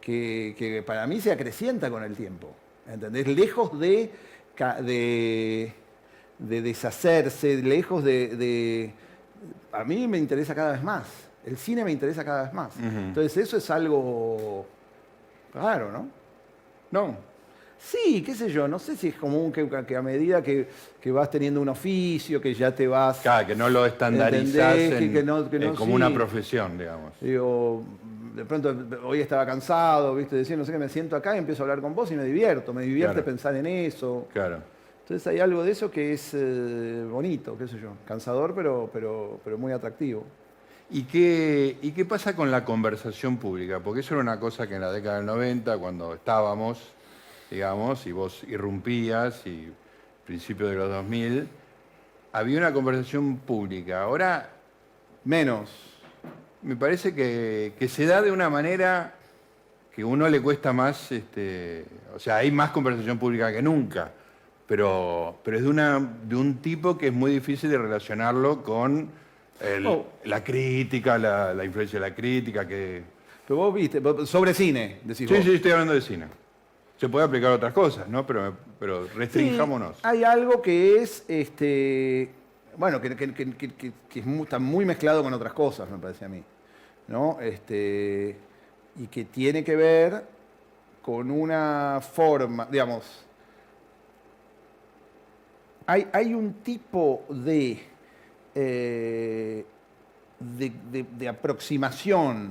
[0.00, 2.54] que, que para mí se acrecienta con el tiempo,
[2.92, 3.26] ¿entendés?
[3.28, 4.10] Lejos de,
[4.82, 5.72] de,
[6.40, 8.92] de deshacerse, lejos de-
[9.72, 11.06] A mí me interesa cada vez más,
[11.46, 12.72] el cine me interesa cada vez más.
[12.78, 14.66] Entonces eso es algo
[15.54, 16.08] raro, ¿no?
[16.90, 17.16] No.
[17.78, 20.66] Sí, qué sé yo, no sé si es común que, que a medida que,
[21.00, 23.18] que vas teniendo un oficio, que ya te vas...
[23.20, 25.96] Claro, que no lo estandarizás en- que no- que no, en como sí.
[25.96, 27.12] una profesión, digamos.
[27.20, 27.82] Digo,
[28.34, 30.36] de pronto hoy estaba cansado, ¿viste?
[30.36, 32.24] Decía, no sé qué, me siento acá y empiezo a hablar con vos y me
[32.24, 33.26] divierto, me divierte Claro.
[33.26, 34.26] pensar en eso.
[34.32, 34.58] Claro.
[35.02, 39.38] Entonces hay algo de eso que es eh, bonito, qué sé yo, cansador, pero, pero,
[39.44, 40.24] pero muy atractivo.
[40.88, 43.80] ¿Y qué, ¿Y qué pasa con la conversación pública?
[43.80, 46.80] Porque eso era una cosa que en la década del 90, cuando estábamos,
[47.50, 49.72] digamos, y vos irrumpías, y
[50.24, 51.48] principios de los 2000,
[52.32, 54.02] había una conversación pública.
[54.02, 54.50] Ahora
[55.26, 55.68] Menos.
[56.62, 59.14] me parece que, que se da de una manera
[59.92, 64.12] que a uno le cuesta más, este, o sea, hay más conversación pública que nunca,
[64.68, 69.10] pero, pero es de, una, de un tipo que es muy difícil de relacionarlo con
[69.60, 70.06] el- Oh.
[70.24, 73.02] la crítica, la, la influencia de la crítica, que...
[73.46, 75.44] Pero vos viste, sobre cine, decís Sí, vos.
[75.44, 76.26] sí, estoy hablando de cine.
[76.98, 78.26] Se puede aplicar a otras cosas, ¿no?
[78.26, 79.96] Pero, pero restrinjámonos.
[79.96, 82.30] Sí, hay algo que es, este,
[82.76, 83.92] bueno, que, que- que- que-
[84.42, 86.42] está muy mezclado con otras cosas, me parece a mí.
[87.08, 87.38] ¿no?
[87.40, 88.36] Este,
[88.96, 90.24] y que tiene que ver
[91.02, 93.24] con una forma, digamos,
[95.86, 97.80] hay, hay un tipo de,
[98.58, 99.64] eh,
[100.40, 102.50] de, de- de aproximación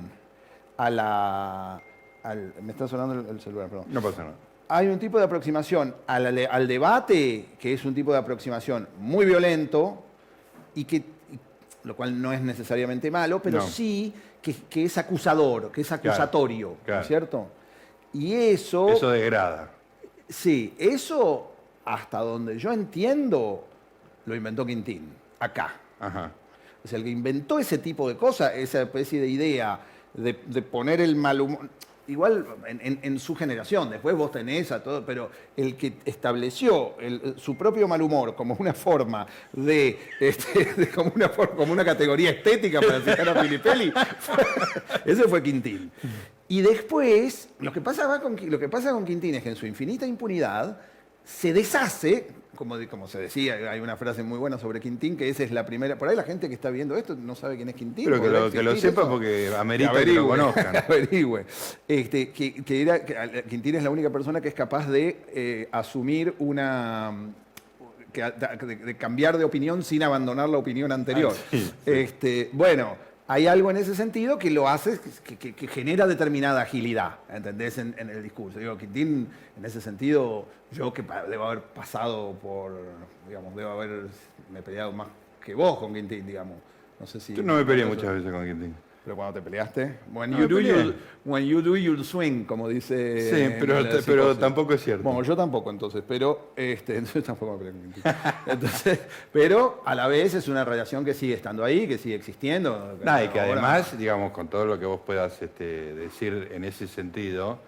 [0.77, 1.81] a la...
[2.23, 4.35] al- me está sonando el- el celular, perdón No pasa nada.
[4.69, 9.25] hay un tipo de aproximación al, al debate que es un tipo de aproximación muy
[9.25, 10.03] violento
[10.75, 11.03] y que,
[11.83, 13.67] lo cual no es necesariamente malo, pero No.
[13.67, 17.01] sí que, que es acusador, que es acusatorio, ¿no claro.
[17.01, 17.47] es cierto?
[18.13, 19.71] Y eso, Eso degrada.
[20.29, 21.51] sí, eso
[21.83, 23.65] hasta donde yo entiendo
[24.25, 25.75] lo inventó Quintín, acá.
[26.05, 26.31] Ajá.
[26.83, 29.79] O sea, el que inventó ese tipo de cosas, esa especie de idea
[30.13, 31.67] de, de poner el mal humor,
[32.07, 36.93] igual en, su generación, después vos tenés a todo, pero el que estableció
[37.37, 41.83] su propio mal humor como una forma de, este, de- como, una, for- como una
[41.83, 43.91] categoría estética para citar a Filipelli,
[45.05, 45.91] ese fue Quintín.
[46.47, 49.65] Y después, lo que, pasa con, lo que pasa con Quintín es que en su
[49.65, 50.79] infinita impunidad
[51.23, 55.51] se deshace, como, se decía, hay una frase muy buena sobre Quintín, que esa es
[55.51, 55.97] la primera.
[55.97, 58.05] Por ahí la gente que está viendo esto no sabe quién es Quintín.
[58.05, 59.09] Pero que ¿podrá lo, que lo sepa eso?
[59.09, 60.75] porque amerita Que que lo conozcan.
[60.77, 61.45] averigüe.
[61.87, 63.03] Este, que, que era,
[63.43, 67.11] Quintín es la única persona que es capaz de eh, asumir una.
[68.13, 71.33] de, de cambiar de opinión sin abandonar la opinión anterior.
[71.35, 71.73] Ah, sí, sí.
[71.85, 72.95] Este, bueno,
[73.27, 77.77] hay algo en ese sentido que lo hace, que, que- que genera determinada agilidad, ¿entendés?
[77.79, 78.59] En, en el discurso.
[78.59, 82.77] Digo, Quintín, en ese sentido, yo que debo haber pasado por,
[83.27, 84.07] digamos, debo haber,
[84.51, 85.07] me he peleado más
[85.43, 86.57] que vos con Quintín, digamos.
[86.99, 87.33] No sé si...
[87.33, 88.75] Yo no me peleé muchas veces con Quintín.
[89.05, 92.67] Pero cuando te peleaste, when No you, do your, when you do your swing, como
[92.67, 93.29] dice.
[93.29, 94.39] Sí, en pero, la pero psicosis.
[94.39, 95.03] tampoco es cierto.
[95.03, 98.03] Bueno, yo tampoco entonces, pero este, entonces tampoco me peleé con Quintín.
[98.47, 98.99] Entonces,
[99.31, 102.97] pero a la vez es una relación que sigue estando ahí, que sigue existiendo.
[103.03, 106.63] Nada, y que Ahora- además, digamos, con todo lo que vos puedas este, decir en
[106.63, 107.59] ese sentido,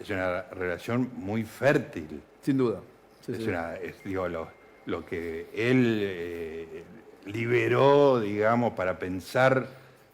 [0.00, 2.22] es una relación muy fértil.
[2.40, 2.80] Sin duda.
[3.26, 3.48] Sí, es sí.
[3.48, 4.48] una, es, digo, lo,
[4.86, 6.84] lo que él eh,
[7.26, 9.66] liberó, digamos, para pensar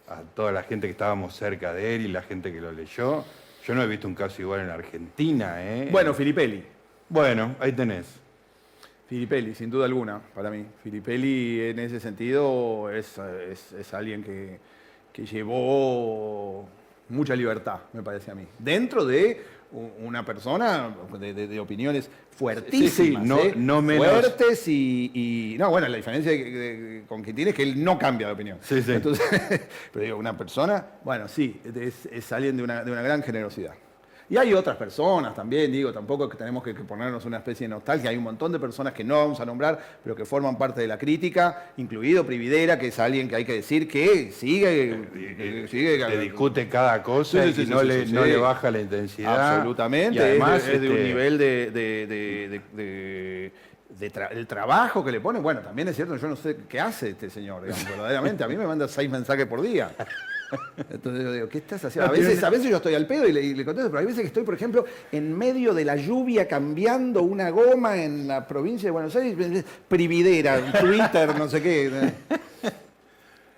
[0.08, 3.24] a toda la gente que estábamos cerca de él y la gente que lo leyó.
[3.66, 5.88] Yo no he visto un caso igual en Argentina, ¿eh?
[5.90, 6.62] Bueno, Filipelli.
[7.08, 8.06] Bueno, ahí tenés.
[9.08, 10.64] Filipelli, sin duda alguna, para mí.
[10.82, 13.18] Filipelli en ese sentido es,
[13.50, 14.58] es- es alguien que,
[15.12, 16.68] que llevó
[17.10, 18.46] mucha libertad, me parece a mí.
[18.58, 19.42] Dentro de
[19.74, 22.92] una persona de, de- de opiniones fuertísimas.
[22.92, 23.54] Sí, sí, no- ¿eh?
[23.56, 24.06] no menos.
[24.06, 26.32] Fuertes y, y- No, bueno, la diferencia
[27.06, 28.58] con Quintín es que él no cambia de opinión.
[28.62, 28.82] Sí.
[28.86, 29.26] Entonces,
[29.92, 33.74] pero digo, una persona, bueno, sí, es, es alguien de una, de una gran generosidad.
[34.34, 37.74] Y hay otras personas también, digo, tampoco que tenemos que, que ponernos una especie de
[37.74, 38.10] nostalgia.
[38.10, 40.88] Hay un montón de personas que no vamos a nombrar, pero que forman parte de
[40.88, 45.06] la crítica, incluido Prividera, que es alguien que hay que decir que sigue.
[45.36, 48.80] que sigue que discute cada cosa Sí, y sí, no, le, no le baja la
[48.80, 49.54] intensidad.
[49.58, 50.16] Absolutamente.
[50.16, 53.52] Y además, es, de, es de un este, nivel de, de- de- de- de-
[53.90, 55.38] de tra- el trabajo que le pone.
[55.38, 58.42] Bueno, también es cierto, yo no sé qué hace este señor, digamos, verdaderamente.
[58.42, 59.92] A mí me manda seis mensajes por día.
[60.90, 62.10] Entonces yo digo, ¿qué estás haciendo?
[62.10, 64.06] A veces, a veces yo estoy al pedo y le, y le contesto, pero hay
[64.06, 68.46] veces que estoy, por ejemplo, en medio de la lluvia cambiando una goma en la
[68.46, 72.12] provincia de Buenos Aires, prividera, Twitter, no sé qué.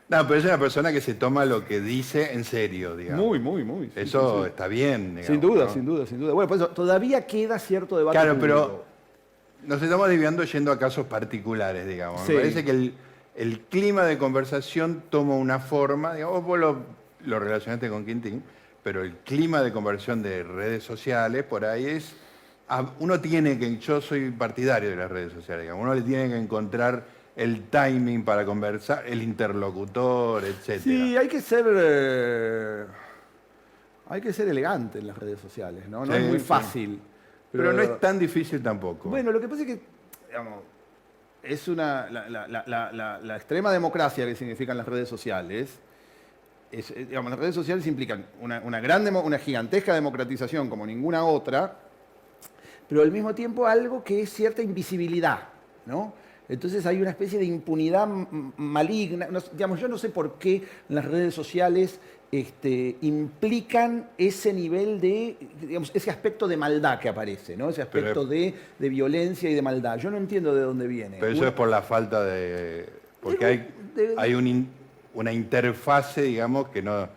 [0.08, 3.26] No, pero es una persona que se toma lo que dice en serio, digamos.
[3.26, 3.86] Muy, muy, muy.
[3.86, 4.48] sí, Eso sí, sí.
[4.50, 5.26] está bien, digamos.
[5.26, 5.72] Sin duda, ¿no?
[5.72, 6.32] sin duda, sin duda.
[6.32, 8.16] Bueno, por eso todavía queda cierto debate.
[8.16, 8.56] Claro, público.
[8.56, 8.84] pero
[9.66, 12.20] nos estamos desviando yendo a casos particulares, digamos.
[12.20, 12.32] Sí.
[12.32, 12.94] Me parece que el,
[13.36, 16.76] el clima de conversación toma una forma, digamos, vos lo,
[17.24, 18.42] lo relacionaste con Quintín,
[18.82, 22.14] pero el clima de conversación de redes sociales, por ahí es...
[22.68, 26.28] ah, Uno tiene que, yo soy partidario de las redes sociales, digamos, uno le tiene
[26.28, 27.04] que encontrar
[27.36, 30.80] el timing para conversar, el interlocutor, etc.
[30.82, 31.66] Sí, hay que ser.
[31.68, 32.84] eh,
[34.08, 36.06] hay que ser elegante en las redes sociales, ¿no?
[36.06, 36.44] No Sí, es muy sí.
[36.46, 37.00] fácil.
[37.52, 39.10] Pero, no es tan difícil tampoco.
[39.10, 39.80] Bueno, lo que pasa es que,
[40.28, 40.60] digamos,
[41.46, 42.08] es una.
[42.10, 42.46] La, la-
[43.22, 45.78] la- extrema democracia que significan las redes sociales.
[46.72, 51.24] es, eh, digamos, las redes sociales implican una, una gran una gigantesca democratización como ninguna
[51.24, 51.76] otra,
[52.88, 55.40] pero al mismo tiempo algo que es cierta invisibilidad,
[55.86, 56.12] ¿no?
[56.48, 58.06] Entonces hay una especie de impunidad
[58.56, 59.26] maligna.
[59.52, 61.98] Digamos, yo no sé por qué las redes sociales
[62.32, 67.70] este, implican ese nivel de, digamos, ese aspecto de maldad que aparece, ¿no?
[67.70, 69.98] Ese aspecto es- de, de violencia y de maldad.
[69.98, 71.18] Yo no entiendo de dónde viene.
[71.20, 72.86] Pero eso es por la falta de...
[73.20, 74.68] Porque hay, de- hay un
[75.14, 77.08] una interfase, digamos, que no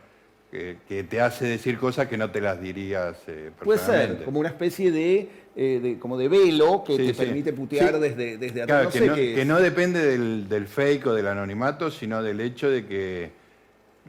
[0.51, 4.23] que, que te hace decir cosas que no te las dirías eh, Puede ser, personalmente.
[4.23, 7.19] como una especie de, eh, de- como de velo que Sí, te sí.
[7.25, 7.99] permite putear Sí.
[7.99, 8.65] desde, desde atrás.
[8.65, 11.91] Claro, No que, sé no, qué que no depende del, del fake o del anonimato,
[11.91, 13.31] sino del hecho de que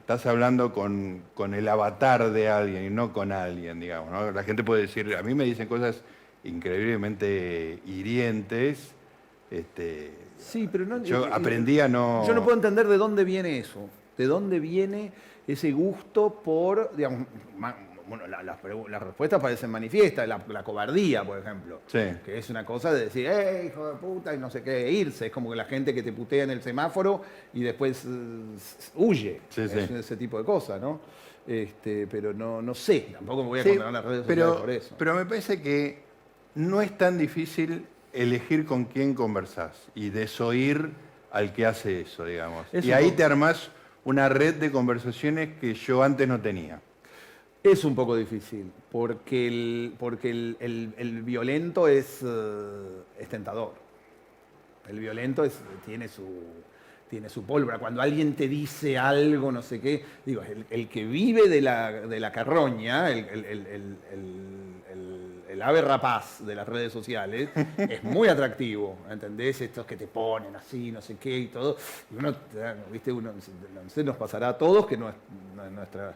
[0.01, 4.11] estás hablando con, con el avatar de alguien y no con alguien, digamos.
[4.11, 4.31] ¿no?
[4.31, 6.01] La gente puede decir, a mí me dicen cosas
[6.43, 8.93] increíblemente hirientes.
[9.51, 11.03] Este, Sí, pero no.
[11.03, 12.25] yo eh, eh, aprendí a no...
[12.25, 13.89] Yo no puedo entender de dónde viene eso.
[14.17, 15.11] De dónde viene
[15.47, 17.27] ese gusto por, digamos,
[18.11, 21.79] bueno, la- las, respuestas parecen manifiestas, la, la cobardía, por ejemplo.
[21.87, 21.99] Sí.
[22.25, 24.35] Que es una cosa de decir, ¡eh, hijo de puta!
[24.35, 25.27] y no sé qué, e irse.
[25.27, 27.21] Es como que la gente que te putea en el semáforo
[27.53, 28.09] y después eh,
[28.95, 29.39] huye.
[29.47, 29.93] Sí, es sí.
[29.95, 30.99] ese tipo de cosas, ¿no?
[31.47, 34.69] Este, pero no, no sé, tampoco me voy a condenar las redes sociales pero, por
[34.69, 34.95] eso.
[34.97, 36.03] pero me parece que
[36.55, 40.91] no es tan difícil elegir con quién conversás y desoír
[41.31, 42.67] al que hace eso, digamos.
[42.73, 43.71] Y ahí te armás
[44.03, 46.81] una red de conversaciones que yo antes no tenía.
[47.63, 53.73] Es un poco difícil, porque el, porque el, el- el violento es, eh, es tentador.
[54.89, 56.27] El violento es, tiene, su,
[57.07, 57.77] tiene su pólvora.
[57.77, 61.91] Cuando alguien te dice algo, no sé qué, digo, el, el que vive de la,
[61.91, 63.97] de la carroña, el,
[65.61, 69.61] ave rapaz de las redes sociales, es muy atractivo, ¿entendés?
[69.61, 71.77] Estos que te ponen así, no sé qué y todo.
[72.11, 72.33] Y uno,
[72.91, 73.11] ¿viste?
[73.11, 75.15] Uno, no sé, nos pasará a todos que no es-
[75.55, 76.15] no es nuestra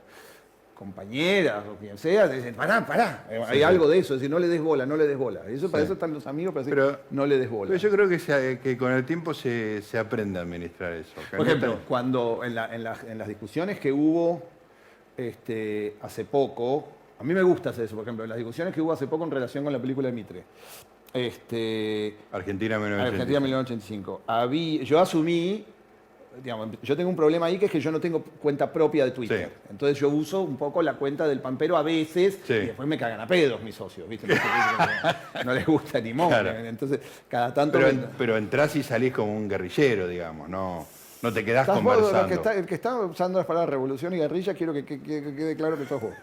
[0.76, 3.64] compañeras o quien sea, dicen, pará, pará, Eh, hay sí.
[3.64, 5.42] algo de eso, es decir, no le des bola, no le des bola.
[5.48, 5.86] Eso, Para Sí.
[5.86, 7.70] eso están los amigos, para decir, Pero- no le des bola.
[7.70, 11.14] Pero yo creo que, se- que con el tiempo se, se aprende a administrar eso.
[11.32, 14.44] Por no ejemplo, te- cuando en, la- en la- en las discusiones que hubo
[15.18, 18.82] este, hace poco, a mí me gusta hacer eso, por ejemplo, en las discusiones que
[18.82, 20.44] hubo hace poco en relación con la película de Mitre.
[21.14, 23.14] Este, Argentina 1985.
[23.14, 24.22] Argentina 1985.
[24.28, 25.64] Habí- yo asumí,
[26.44, 29.12] digamos, yo tengo un problema ahí que es que yo no tengo cuenta propia de
[29.12, 29.50] Twitter.
[29.54, 29.68] Sí.
[29.72, 32.54] Entonces yo uso un poco la cuenta del pampero a veces Sí.
[32.54, 34.28] y después me cagan a pedos mis socios, ¿viste?
[35.46, 36.14] No, les gusta ni.
[36.14, 36.50] Claro.
[36.52, 37.78] Entonces, cada tanto...
[37.80, 40.86] Pero, me- pero entrás y salís como un guerrillero, digamos, no,
[41.22, 42.22] no te quedás vos, conversando.
[42.22, 45.02] el, que está, el que está usando las palabras revolución y guerrilla, quiero que, que-
[45.02, 46.14] que- que quede claro que sos vos.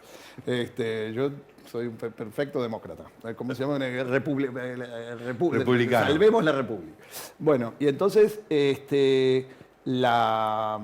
[0.47, 1.31] Este, yo
[1.71, 3.05] soy un per- perfecto demócrata.
[3.25, 3.77] Eh, ¿Cómo se llama?
[3.87, 6.07] Eh, republi- eh, repu- Republicano.
[6.07, 6.97] Salvemos la república.
[7.39, 9.47] Bueno, y entonces, este,
[9.85, 10.81] la...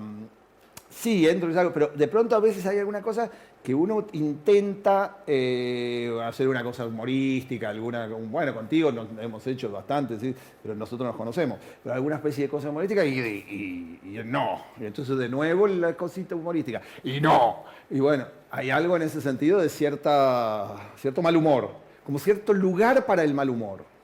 [0.91, 3.31] Sí, entro y salgo, pero de pronto a veces hay alguna cosa
[3.63, 10.19] que uno intenta eh, hacer una cosa humorística, alguna, bueno, contigo nos hemos hecho bastante,
[10.19, 10.35] ¿sí?
[10.63, 14.63] pero nosotros nos conocemos, pero alguna especie de cosa humorística y no.
[14.81, 17.65] Y entonces de nuevo la cosita humorística, y no.
[17.91, 21.71] Y bueno, hay algo en ese sentido de cierta, cierto mal humor,
[22.07, 23.98] como cierto lugar para el mal humor.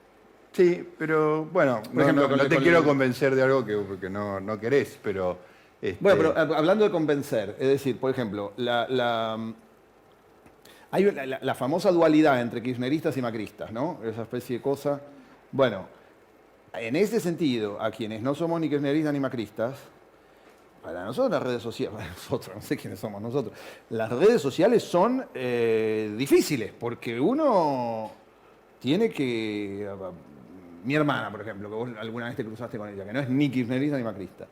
[0.55, 4.39] Sí, pero bueno, Por no, ejemplo, no- te quiero convencer de algo que, que no,
[4.41, 5.37] no querés, pero...
[5.83, 9.53] este, Bueno, pero hab- hablando de convencer, es decir, por ejemplo, la, la-
[10.93, 11.11] hay
[11.43, 13.99] la famosa dualidad entre kirchneristas y macristas, ¿no?
[14.05, 15.01] Esa especie de cosa.
[15.51, 15.87] Bueno,
[16.73, 19.75] en ese sentido, a quienes no somos ni kirchneristas ni macristas,
[20.85, 23.53] para nosotros las redes sociales, para nosotros, no sé quiénes somos nosotros,
[23.91, 28.13] las redes sociales son eh, difíciles, porque uno
[28.79, 29.89] tiene que...
[30.85, 33.29] Mi hermana, por ejemplo, que vos alguna vez te cruzaste con ella, que no es
[33.29, 34.47] ni kirchnerista ni macrista.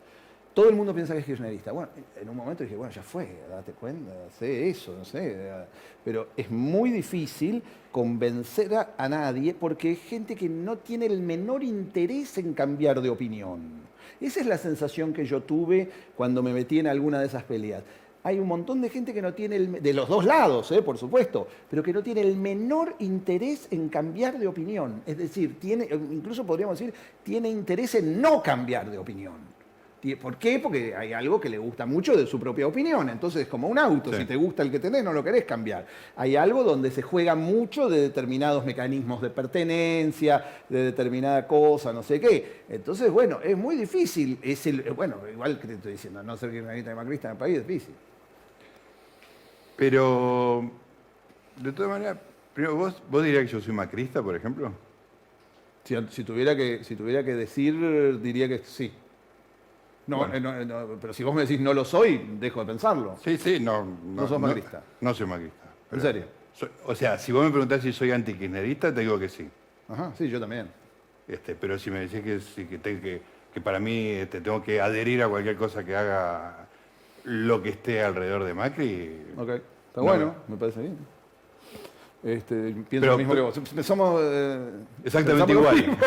[0.54, 1.72] Todo el mundo piensa que es kirchnerista.
[1.72, 1.90] Bueno,
[2.20, 5.36] en un momento dije, bueno, ya fue, date cuenta, sé eso, no sé.
[6.04, 11.62] Pero es muy difícil convencer a, nadie porque es gente que no tiene el menor
[11.62, 13.82] interés en cambiar de opinión.
[14.20, 17.82] Esa es la sensación que yo tuve cuando me metí en alguna de esas peleas.
[18.24, 20.80] Hay un montón de gente que no tiene, el, de los dos lados, ¿eh?
[20.80, 25.02] por supuesto, pero que no tiene el menor interés en cambiar de opinión.
[25.06, 29.52] Es decir, tiene, incluso podríamos decir, tiene interés en no cambiar de opinión.
[30.20, 30.58] ¿Por qué?
[30.58, 33.08] Porque hay algo que le gusta mucho de su propia opinión.
[33.08, 34.18] Entonces, es como un auto, Sí.
[34.18, 35.86] si te gusta el que tenés, no lo querés cambiar.
[36.16, 42.02] Hay algo donde se juega mucho de determinados mecanismos de pertenencia, de determinada cosa, no
[42.02, 42.62] sé qué.
[42.68, 44.40] Entonces, bueno, es muy difícil.
[44.42, 47.38] Es el, bueno, igual que te estoy diciendo, no ser kirchnerista y macrista en el
[47.38, 47.94] país es difícil.
[49.76, 50.70] Pero
[51.56, 52.18] De todas maneras,
[52.54, 54.72] primero, ¿vos, ¿vos dirías que yo soy macrista, por ejemplo?
[55.84, 58.92] Si, si tuviera que, si tuviera que decir, diría que sí.
[60.06, 60.34] No, Bueno.
[60.34, 63.16] eh, no, eh, no, pero si vos me decís no lo soy, dejo de pensarlo.
[63.22, 63.84] Sí, sí, no.
[64.04, 64.82] No sos macrista.
[65.00, 65.64] No, soy macrista.
[65.90, 66.24] ¿En serio?
[66.54, 69.48] soy- o sea, si vos me preguntás si soy antikirchnerista, te digo que sí.
[69.88, 70.68] Ajá, sí, yo también.
[71.28, 73.22] Este, pero si me decís que, que, que,
[73.54, 76.66] que para mí este, tengo que adherir a cualquier cosa que haga
[77.24, 79.48] lo que esté alrededor de Macri, Ok.
[79.48, 80.34] Está No, bueno, no.
[80.48, 80.96] me parece bien.
[82.24, 83.60] Este, pienso Pero- lo mismo que vos.
[83.82, 84.20] Somos.
[84.22, 84.58] eh,
[85.04, 85.98] exactamente igual.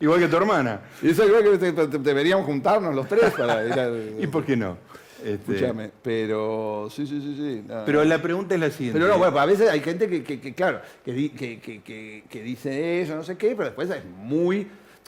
[0.00, 0.80] igual que tu hermana.
[1.02, 3.90] Y eso igual que te- te- deberíamos juntarnos los tres para ir a.
[4.22, 4.76] ¿Y por qué no?
[5.22, 7.64] Este, Escúchame, pero sí, sí, sí, sí.
[7.66, 7.84] no.
[7.86, 8.98] Pero la pregunta es la siguiente.
[9.00, 11.80] Pero no, bueno, a veces hay gente que, que- que, claro, que, di- que- que-
[11.82, 14.66] que- que dice eso, no sé qué, pero después es muy...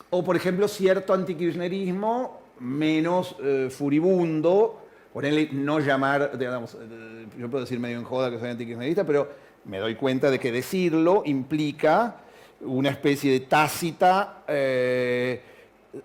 [0.08, 7.64] O, por ejemplo, cierto antikirchnerismo menos eh, furibundo, ponerle no llamar, digamos, eh, yo puedo
[7.64, 9.28] decir medio en joda que soy antikirchnerista, pero
[9.64, 12.16] me doy cuenta de que decirlo implica
[12.60, 15.42] una especie de tácita eh,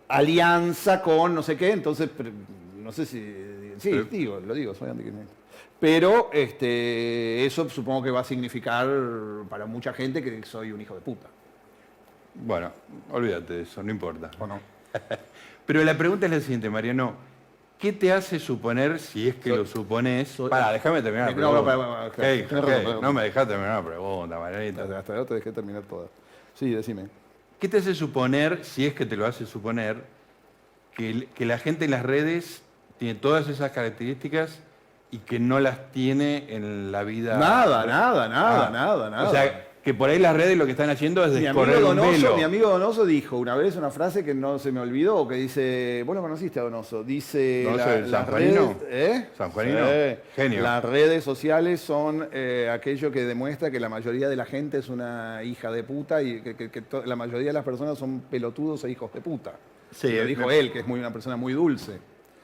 [0.08, 2.10] alianza con no sé qué, entonces,
[2.78, 3.20] no sé si...
[3.78, 5.36] Sí, Pero- digo, lo digo, soy antikirchnerista.
[5.80, 8.88] Pero este, eso supongo que va a significar
[9.50, 11.28] para mucha gente que soy un hijo de puta.
[12.36, 12.72] Bueno,
[13.12, 14.30] olvídate de eso, no importa.
[14.40, 14.60] ¿O no?
[15.72, 17.14] Pero la pregunta es la siguiente, Mariano.
[17.80, 20.28] ¿Qué te hace suponer, si es que lo supones?
[20.28, 23.00] soy- Para, déjame terminar la No, no, pregunta.
[23.02, 24.84] no me dejaste terminar la pregunta, Marianita.
[24.84, 26.08] Hasta, ahora te dejé terminar toda.
[26.56, 27.08] Sí, decime.
[27.58, 30.04] ¿Qué te hace suponer, si es que te lo hace suponer,
[30.94, 32.64] que, que la gente en las redes
[33.00, 34.60] tiene todas esas características
[35.10, 37.38] y que no las tiene en la vida?
[37.38, 38.70] Nada, nada, nada, Ah.
[38.72, 39.30] nada, nada.
[39.30, 41.84] O sea, que por ahí las redes lo que están haciendo es mi amigo, descorrer
[41.84, 42.38] un velo.
[42.38, 46.04] mi amigo Donoso dijo una vez una frase que no se me olvidó, que dice,
[46.06, 48.76] vos lo conociste a Donoso, dice, ¿Donoso la- el las sanjuanino?
[48.80, 49.30] redes, ¿eh?
[49.38, 49.80] ¿Sanjuanino?
[49.88, 50.16] Sí.
[50.36, 50.62] Genio.
[50.62, 54.90] Las redes sociales son eh, aquello que demuestra que la mayoría de la gente es
[54.90, 58.22] una hija de puta y que, que- que to- la mayoría de las personas son
[58.30, 59.54] pelotudos e hijos de puta.
[59.94, 62.00] Sí, lo dijo él, que es muy una persona muy dulce.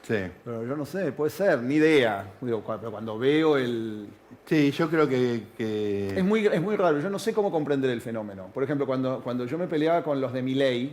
[0.08, 0.16] Sí.
[0.42, 2.32] Pero yo no sé, puede ser, ni idea.
[2.40, 4.08] Digo, pero cuando veo el,
[4.46, 5.42] Sí, yo creo que...
[5.58, 8.46] que- Es muy, es muy raro, yo no sé cómo comprender el fenómeno.
[8.54, 10.92] Por ejemplo, cuando, cuando yo me peleaba con los de Milei,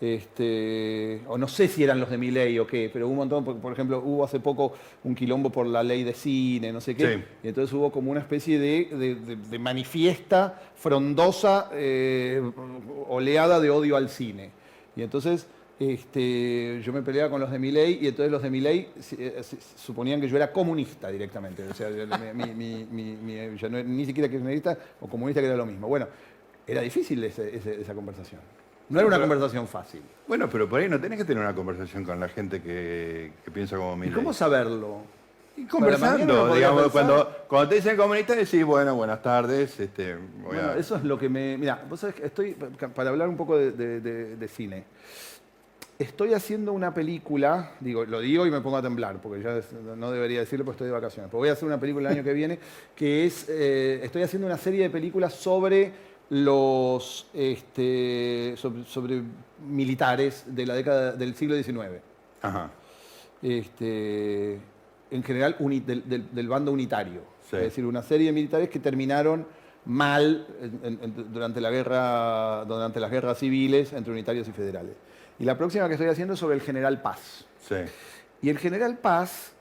[0.00, 3.44] este, o no sé si eran los de Milei o qué, pero hubo un montón,
[3.44, 4.72] por, por ejemplo, hubo hace poco
[5.04, 7.24] un quilombo por la ley de cine, no sé qué, Sí.
[7.44, 12.40] y entonces hubo como una especie de, de- de- de manifiesta, frondosa eh,
[13.08, 14.50] oleada de odio al cine.
[14.96, 15.46] Y entonces
[15.78, 19.40] este, yo me peleaba con los de Milei y entonces los de Milei si- eh,
[19.76, 21.62] suponían que yo era comunista directamente.
[21.68, 21.88] O sea,
[22.34, 25.86] mi- mi- mi- yo no ni siquiera kirchnerista o comunista que era lo mismo.
[25.88, 26.08] Bueno,
[26.66, 28.40] era difícil ese- ese- esa conversación.
[28.88, 30.00] No era una Pero- conversación fácil.
[30.26, 33.50] Bueno, pero por ahí no tenés que tener una conversación con la gente que, que
[33.50, 34.14] piensa como ¿Y Milei.
[34.14, 35.02] cómo saberlo?
[35.56, 40.68] Y conversando, digamos, cuando, cuando te dicen comunista, decís, bueno, buenas tardes, este, voy Bueno,
[40.70, 40.76] a...
[40.76, 41.58] eso es lo que me...
[41.58, 42.52] Mira, vos sabés que estoy,
[42.94, 44.84] para hablar un poco de, de- de- de cine,
[45.98, 49.60] estoy haciendo una película, digo, lo digo y me pongo a temblar, porque ya
[49.96, 52.24] no debería decirlo porque estoy de vacaciones, pero voy a hacer una película el año
[52.24, 52.58] que viene,
[52.94, 55.92] que es, eh, estoy haciendo una serie de películas sobre
[56.30, 59.22] los, este, sobre, sobre
[59.66, 62.00] militares de la década del siglo XIX
[62.42, 62.70] Ajá.
[63.42, 64.58] este,
[65.10, 67.22] en general uni- del, del- del bando unitario.
[67.50, 67.56] Sí.
[67.56, 69.46] Es decir, una serie de militares que terminaron
[69.86, 74.92] mal en- en- en- durante, la guerra, durante las guerras civiles entre unitarios y federales.
[75.38, 77.46] Y la próxima que estoy haciendo es sobre el general Paz.
[77.66, 77.76] Sí.
[78.42, 79.52] Y el general Paz,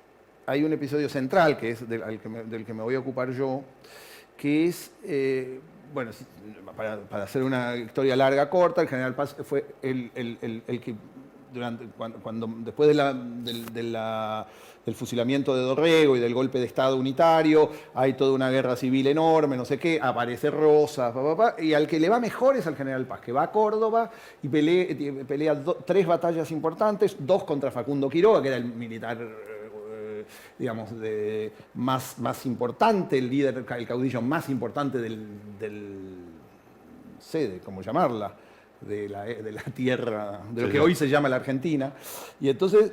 [0.46, 3.32] hay un episodio central que es del, que me, del que me voy a ocupar
[3.32, 3.64] yo,
[4.38, 5.60] que es, eh,
[5.94, 6.12] bueno,
[6.76, 10.82] para, para hacer una historia larga, corta, el general Paz fue el, el- el- el
[10.82, 10.96] que,
[11.54, 14.48] durante, cuando, cuando- después de la- de la-
[14.88, 19.06] del fusilamiento de Dorrego y del golpe de Estado unitario, hay toda una guerra civil
[19.08, 22.56] enorme, no sé qué, aparece Rosas, pa, pa, pa, y al que le va mejor
[22.56, 24.10] es al general Paz, que va a Córdoba
[24.42, 29.18] y pelea, pelea do- tres batallas importantes, dos contra Facundo Quiroga, que era el militar
[29.22, 30.26] eh,
[30.58, 35.28] digamos, de, más, más importante, el líder, el caudillo más importante del,
[35.60, 36.08] del
[37.66, 38.34] como llamarla,
[38.80, 40.84] de la, de la tierra, de lo Sí, que sí.
[40.86, 41.92] hoy se llama la Argentina.
[42.40, 42.92] Y entonces,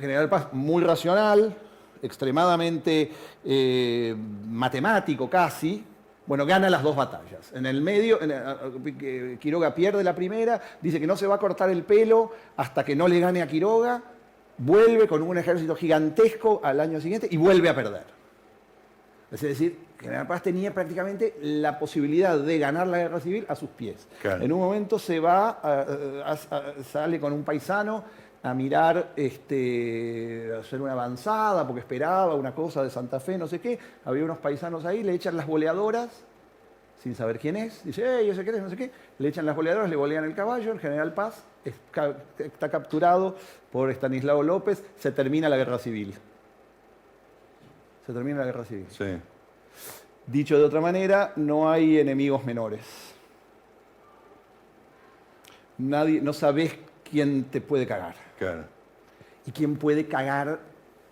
[0.00, 1.54] General Paz, muy racional,
[2.02, 3.10] extremadamente
[3.44, 4.14] eh,
[4.48, 5.84] matemático casi,
[6.26, 7.52] bueno, gana las dos batallas.
[7.54, 8.30] En el medio, en,
[8.98, 12.84] que Quiroga pierde la primera, dice que no se va a cortar el pelo hasta
[12.84, 14.02] que no le gane a Quiroga,
[14.58, 18.04] vuelve con un ejército gigantesco al año siguiente y vuelve a perder.
[19.30, 23.68] Es decir, General Paz tenía prácticamente la posibilidad de ganar la guerra civil a sus
[23.70, 24.06] pies.
[24.22, 24.42] Claro.
[24.44, 25.86] En un momento se va, a-
[26.24, 28.04] a- a- sale con un paisano
[28.42, 33.60] a mirar, este, hacer una avanzada, porque esperaba una cosa de Santa Fe, no sé
[33.60, 33.78] qué.
[34.04, 36.24] Había unos paisanos ahí, le echan las boleadoras,
[37.02, 37.84] sin saber quién es.
[37.84, 38.90] Dice, hey, yo sé quién es, no sé qué.
[39.18, 43.36] Le echan las boleadoras, le bolean el caballo, el general Paz está capturado
[43.70, 46.14] por Estanislao López, se termina la guerra civil.
[48.06, 48.86] Se termina la guerra civil.
[48.88, 49.18] Sí.
[50.26, 52.80] Dicho de otra manera, no hay enemigos menores.
[55.78, 56.74] Nadie, no sabes
[57.10, 58.27] quién te puede cagar.
[58.38, 58.64] Claro.
[59.46, 60.60] Y quién puede cagar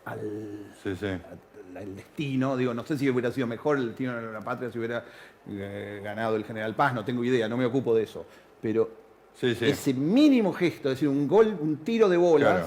[0.04, 1.06] al, Sí, sí.
[1.06, 2.56] al- al destino.
[2.56, 5.04] Digo, no sé si hubiera sido mejor el destino de la patria si hubiera
[5.48, 8.24] eh, ganado el general Paz, no tengo idea, no me ocupo de eso.
[8.62, 8.90] Pero
[9.34, 12.66] Sí, ese mínimo gesto, es decir, un gol, un tiro de bolas, Claro.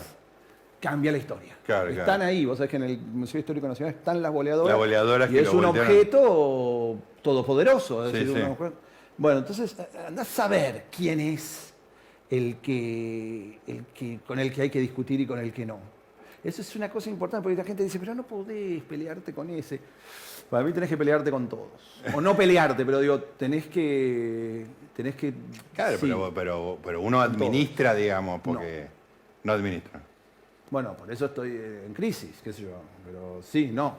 [0.80, 1.58] cambia la historia.
[1.66, 2.24] Claro, están claro.
[2.26, 4.70] ahí, vos sabés que en el Museo Histórico Nacional están las boleadoras.
[4.70, 5.92] Las boleadoras y que es un voltearon.
[5.92, 8.06] objeto todopoderoso.
[8.06, 8.74] es Sí, decir, sí.
[9.18, 9.76] Bueno, entonces
[10.08, 11.74] anda a saber quién es
[12.30, 15.80] el que, el que, con el que hay que discutir y con el que no.
[16.44, 19.80] Eso es una cosa importante, porque la gente dice, pero no podés pelearte con ese.
[20.50, 22.02] Para mí tenés que pelearte con todos.
[22.14, 24.66] O no pelearte, pero digo, tenés que.
[24.96, 25.34] Tenés que.
[25.76, 26.02] Claro, sí.
[26.02, 28.88] pero, pero, pero uno administra, digamos, porque
[29.44, 30.02] no, administra.
[30.72, 32.82] Bueno, por eso estoy en crisis, qué sé yo.
[33.06, 33.96] Pero sí, no.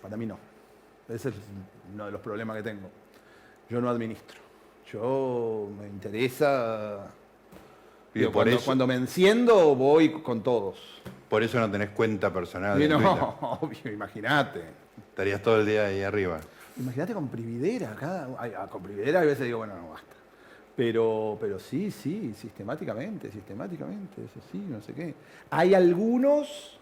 [0.00, 0.38] Para mí no.
[1.08, 1.34] Ese es
[1.92, 2.88] uno de los problemas que tengo.
[3.68, 4.43] Yo no administro.
[4.92, 7.06] Yo me interesa.
[8.14, 10.78] Y digo, por cuando, eso- cuando me enciendo, voy con todos.
[11.28, 12.80] Por eso no tenés cuenta personal.
[12.80, 12.98] Y no,
[13.60, 14.62] obvio, imagínate.
[15.10, 16.40] Estarías todo el día ahí arriba.
[16.76, 20.14] Imagínate con Prividera, cada, ah, con Prividera a veces digo, bueno, no basta.
[20.76, 25.14] Pero, pero sí, sí, sistemáticamente, sistemáticamente, eso sí, no sé qué.
[25.50, 26.78] Hay algunos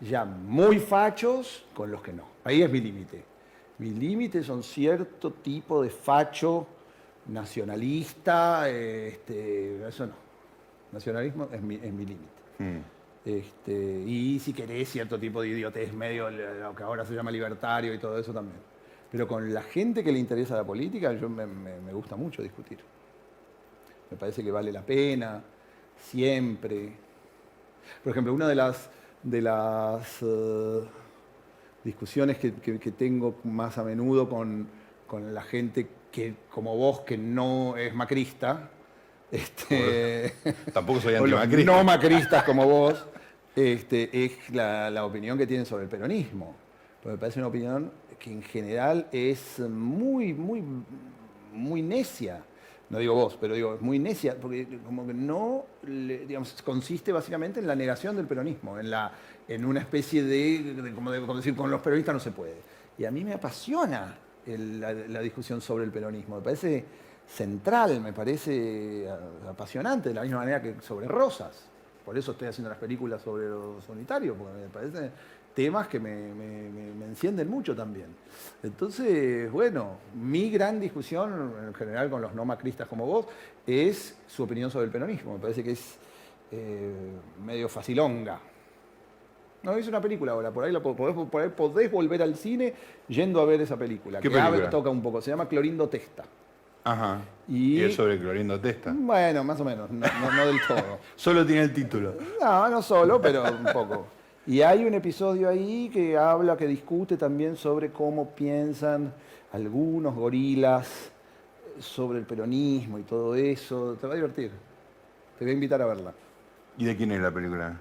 [0.00, 2.24] ya muy fachos con los que no.
[2.42, 3.24] Ahí es mi límite.
[3.78, 6.66] Mi límite son cierto tipo de facho
[7.28, 10.12] nacionalista, eh, este, eso no.
[10.92, 12.42] Nacionalismo es mi, es mi límite.
[12.58, 12.78] Mm.
[13.24, 13.72] Este,
[14.06, 17.98] y si querés cierto tipo de idiotez medio, lo que ahora se llama libertario y
[17.98, 18.58] todo eso también.
[19.10, 22.42] Pero con la gente que le interesa la política, yo me, me- me gusta mucho
[22.42, 22.78] discutir.
[24.10, 25.42] Me parece que vale la pena,
[25.98, 26.92] siempre.
[28.04, 28.88] Por ejemplo, una de las,
[29.24, 30.80] de las eh,
[31.84, 34.68] discusiones que, que- que tengo más a menudo con,
[35.08, 38.70] con la gente que, como vos, que no es macrista,
[39.30, 40.32] este,
[40.72, 41.70] Tampoco soy antimacrista.
[41.72, 43.04] no macristas como vos,
[43.54, 46.54] este, es la, la opinión que tienen sobre el peronismo.
[47.02, 50.62] Porque me parece una opinión que en general es muy, muy,
[51.52, 52.42] muy necia.
[52.88, 57.60] No digo vos, pero digo, es muy necia, porque como que no, digamos, consiste básicamente
[57.60, 59.12] en la negación del peronismo, en, la,
[59.48, 62.56] en una especie de, de- como, de- como decir, con los peronistas no se puede.
[62.96, 64.16] Y a mí me apasiona
[64.46, 66.84] la, discusión sobre el peronismo, me parece
[67.26, 71.68] central, me parece a- apasionante, de la misma manera que sobre Rosas.
[72.04, 75.10] Por eso estoy haciendo las películas sobre los unitarios, porque me parecen
[75.54, 78.06] temas que me, me- me- me encienden mucho también.
[78.62, 83.26] Entonces, bueno, mi gran discusión en general con los no macristas como vos
[83.66, 85.32] es su opinión sobre el peronismo.
[85.34, 85.96] Me parece que es
[86.52, 86.92] eh,
[87.44, 88.38] medio facilonga.
[89.66, 92.36] No, hice una película ahora, por ahí, la po- podés, por ahí podés volver al
[92.36, 92.72] cine
[93.08, 94.20] yendo a ver esa película.
[94.20, 94.70] ¿Qué que película?
[94.70, 96.22] toca un poco, se llama Clorindo Testa.
[96.84, 97.20] Ajá.
[97.48, 98.94] Y- Y, es sobre Clorindo Testa.
[98.96, 100.98] Bueno, más o menos, no, no- no del todo.
[101.16, 102.14] Solo tiene el título.
[102.40, 104.06] No, no solo, pero un poco.
[104.46, 109.12] Y hay un episodio ahí que habla, que discute también sobre cómo piensan
[109.52, 111.10] algunos gorilas
[111.80, 113.96] sobre el peronismo y todo eso.
[114.00, 114.52] Te va a divertir.
[115.36, 116.12] Te voy a invitar a verla.
[116.78, 117.80] ¿Y de quién es la película?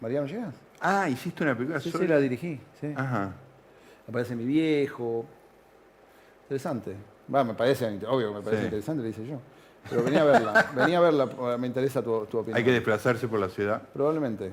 [0.00, 0.54] ¿Mariano llegas?
[0.80, 2.06] Ah, hiciste una película Sí, sobre...
[2.06, 2.60] sí, la dirigí.
[2.80, 2.92] Sí.
[2.96, 3.32] Ajá.
[4.08, 5.26] Aparece mi viejo.
[6.44, 6.94] Interesante.
[7.34, 8.64] Va, me parece, obvio, me parece Sí.
[8.66, 9.40] interesante, le hice yo.
[9.90, 11.26] Pero venía a verla, venía a verla,
[11.58, 12.56] me interesa tu, tu opinión.
[12.56, 13.82] Hay que desplazarse por la ciudad.
[13.92, 14.50] Probablemente.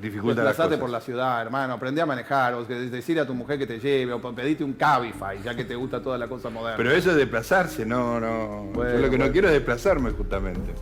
[0.00, 0.80] Dificulta las Desplazate cosas.
[0.80, 1.74] por la ciudad, hermano.
[1.74, 2.54] Aprende a manejar.
[2.54, 4.12] O que decirle a tu mujer que te lleve.
[4.12, 6.76] O pedite un Cabify, ya que te gusta toda la cosa moderna.
[6.76, 8.64] Pero eso es desplazarse, no, no.
[8.72, 9.26] Bueno, Yo lo que bueno.
[9.26, 10.72] no quiero es desplazarme justamente.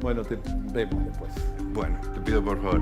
[0.00, 0.38] Bueno, te
[0.72, 1.32] vemos después.
[1.76, 2.80] Bueno, te pido por favor.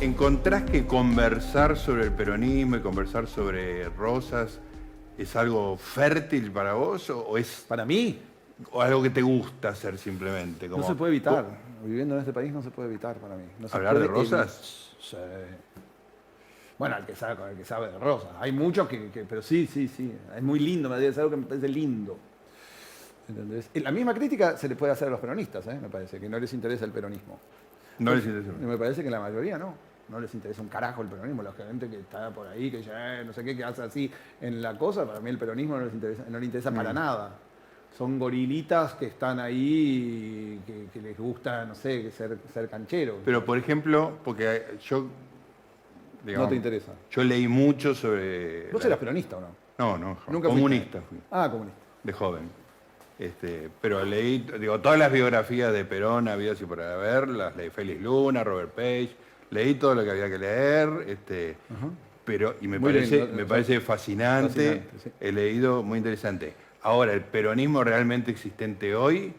[0.00, 4.58] ¿Encontrás que conversar sobre el peronismo y conversar sobre Rosas
[5.16, 8.18] es algo fértil para vos o, o es Para mí,
[8.72, 10.68] o algo que te gusta hacer simplemente?
[10.68, 11.44] no Como- se puede evitar.
[11.84, 13.44] Viviendo en este país no se puede evitar para mí.
[13.60, 14.96] No se ¿Hablar de rosas?
[16.78, 18.30] Bueno, el que sabe, el que sabe de rosas.
[18.38, 20.12] Hay muchos que, que- pero sí, sí, sí.
[20.36, 22.16] Es muy lindo, me es algo que me parece lindo.
[23.28, 23.70] ¿Entendés?
[23.74, 25.78] La misma crítica se le puede hacer a los peronistas, ¿eh?
[25.80, 27.38] me parece, que no les interesa el peronismo.
[27.98, 28.52] No les interesa.
[28.60, 29.74] Y me parece que la mayoría no.
[30.08, 31.42] No les interesa un carajo el peronismo.
[31.42, 34.10] La gente que está por ahí, que ya eh, no sé qué, que hace así
[34.40, 37.32] en la cosa, para mí el peronismo no les interesa, no les interesa para nada.
[37.98, 43.16] Son gorilitas que están ahí y que, que les gusta, no sé, ser, ser cancheros.
[43.24, 45.06] Pero, por ejemplo, porque yo.
[46.24, 46.92] no te interesa.
[47.10, 48.70] Yo leí mucho sobre.
[48.70, 49.48] ¿Vos la- eras peronista o no?
[49.78, 50.18] No, no.
[50.30, 51.80] Nunca comunista fui, Ah, comunista.
[52.04, 52.42] de joven.
[53.18, 57.68] Este, pero leí, digo, todas las biografías de Perón había así por haber, las leí
[57.70, 59.10] Félix Luna, Robert Page,
[59.50, 61.56] leí todo lo que había que leer, este,
[62.24, 65.10] pero, y me Muy parece, lindo, me parece fascinante, fascinante, sí.
[65.20, 66.54] he leído muy interesante.
[66.82, 69.32] Ahora, el peronismo realmente existente hoy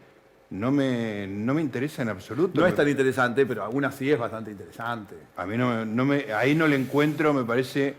[0.50, 2.60] no me, no me interesa en absoluto.
[2.60, 5.14] No es tan interesante, pero aún así es bastante interesante.
[5.36, 7.94] a mí no, me- no me, ahí no le encuentro, me parece,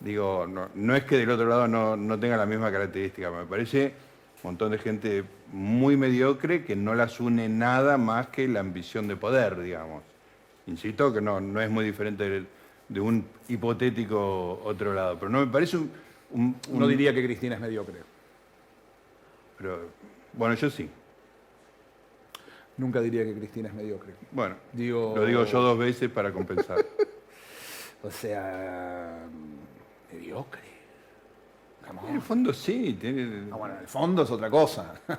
[0.00, 3.44] digo, no, no es que del otro lado no, no tenga la misma característica, me
[3.44, 3.92] parece
[4.42, 9.06] un montón de gente muy mediocre que no las une nada más que la ambición
[9.08, 10.02] de poder, digamos.
[10.66, 12.46] Insisto que no, no es muy diferente
[12.88, 15.90] de, un hipotético otro lado, pero no me parece un...
[16.30, 17.96] un- No un- diría que Cristina es mediocre.
[19.60, 19.88] Pero,
[20.32, 20.88] bueno, yo sí.
[22.76, 24.14] Nunca diría que Cristina es mediocre.
[24.32, 26.78] Bueno, Digo- lo digo yo dos veces para compensar.
[28.02, 29.26] O sea,
[30.10, 30.62] mediocre.
[31.86, 32.22] En el on.
[32.22, 33.48] fondo sí, tiene...
[33.52, 34.94] Ah, bueno, en el fondo es otra cosa.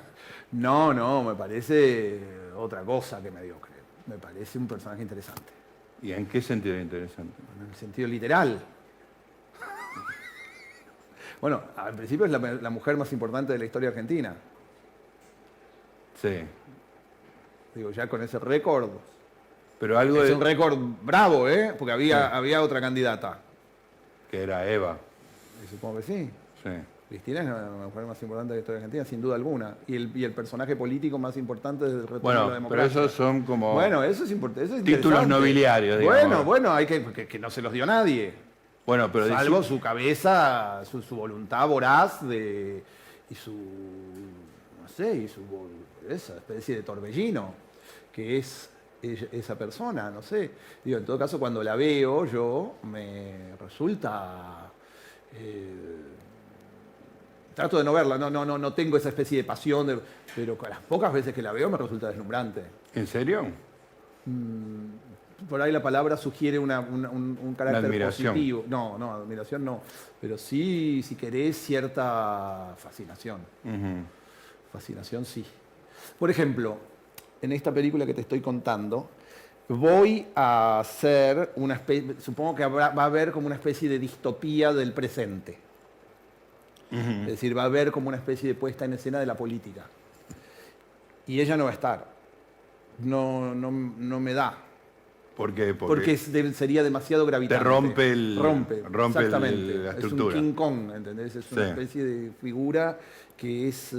[0.52, 2.20] No, no, me parece
[2.56, 3.72] otra cosa que mediocre.
[4.06, 5.52] Me parece un personaje interesante.
[6.02, 7.34] ¿Y en qué sentido es interesante?
[7.60, 8.60] En el sentido literal.
[11.42, 14.34] Bueno, al principio es la, la mujer más importante de la historia argentina.
[16.20, 16.38] Sí.
[17.74, 18.88] Digo, ya con ese récord.
[19.80, 21.74] Pero algo Es de, un récord bravo, ¿eh?
[21.76, 23.38] Porque había, había otra candidata.
[24.30, 24.96] que era Eva.
[25.64, 26.30] Y supongo que sí.
[26.62, 26.70] Sí.
[27.08, 29.74] Cristina es la mujer más importante de la historia argentina, sin duda alguna.
[29.88, 32.82] Y el, y el personaje político más importante desde el retorno de la Bueno, pero
[32.82, 33.00] democracia.
[33.02, 33.74] esos son como...
[33.74, 34.76] Bueno, eso es importante.
[34.76, 36.20] Es Títulos nobiliarios, digamos.
[36.20, 38.32] Bueno, bueno, hay que, que, que no se los dio nadie.
[38.86, 42.82] Bueno, pero Salvo su cabeza, su, su voluntad voraz de,
[43.30, 45.40] y su, no sé, y su,
[46.08, 47.54] esa especie de torbellino,
[48.12, 48.68] que es
[49.00, 50.50] esa persona, no sé.
[50.84, 54.70] Digo, en todo caso, cuando la veo yo, me resulta...
[55.34, 55.96] eh,
[57.54, 60.00] trato de no verla, no, no, no, no tengo esa especie de pasión, de-
[60.34, 62.62] pero con las pocas veces que la veo me resulta deslumbrante.
[62.94, 63.46] ¿En serio?
[65.48, 67.82] Por ahí la palabra sugiere una- una- un, un carácter
[68.32, 68.64] positivo.
[68.68, 69.80] No, no, admiración no.
[70.20, 73.40] Pero sí, si querés, cierta fascinación.
[74.72, 75.44] Fascinación sí.
[76.18, 76.78] Por ejemplo,
[77.40, 79.10] en esta película que te estoy contando,
[79.68, 83.98] voy a hacer una especie, supongo que habrá- va a haber como una especie de
[83.98, 85.58] distopía del presente.
[86.90, 89.84] Es decir, va a haber como una especie de puesta en escena de la política.
[91.26, 92.06] Y ella no va a estar.
[92.98, 94.58] No, no, no me da.
[95.36, 95.72] ¿Por qué?
[95.74, 97.62] Porque, es sería demasiado gravitante.
[97.64, 99.74] Te rompe el- Rompe, rompe el- exactamente.
[99.78, 100.36] la Es estructura.
[100.36, 101.36] un King Kong, ¿entendés?
[101.36, 101.68] Es una Sí.
[101.70, 102.98] especie de figura
[103.36, 103.92] que es...
[103.94, 103.98] eh,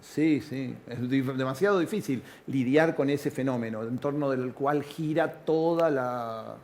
[0.00, 0.74] sí, sí.
[0.88, 1.00] Es
[1.36, 6.56] demasiado difícil lidiar con ese fenómeno, en torno del cual gira toda la...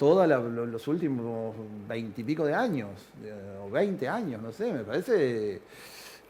[0.00, 1.54] Lo- los últimos
[1.88, 2.90] veintipico de años,
[3.24, 3.32] eh,
[3.64, 5.62] o veinte años, no sé, me parece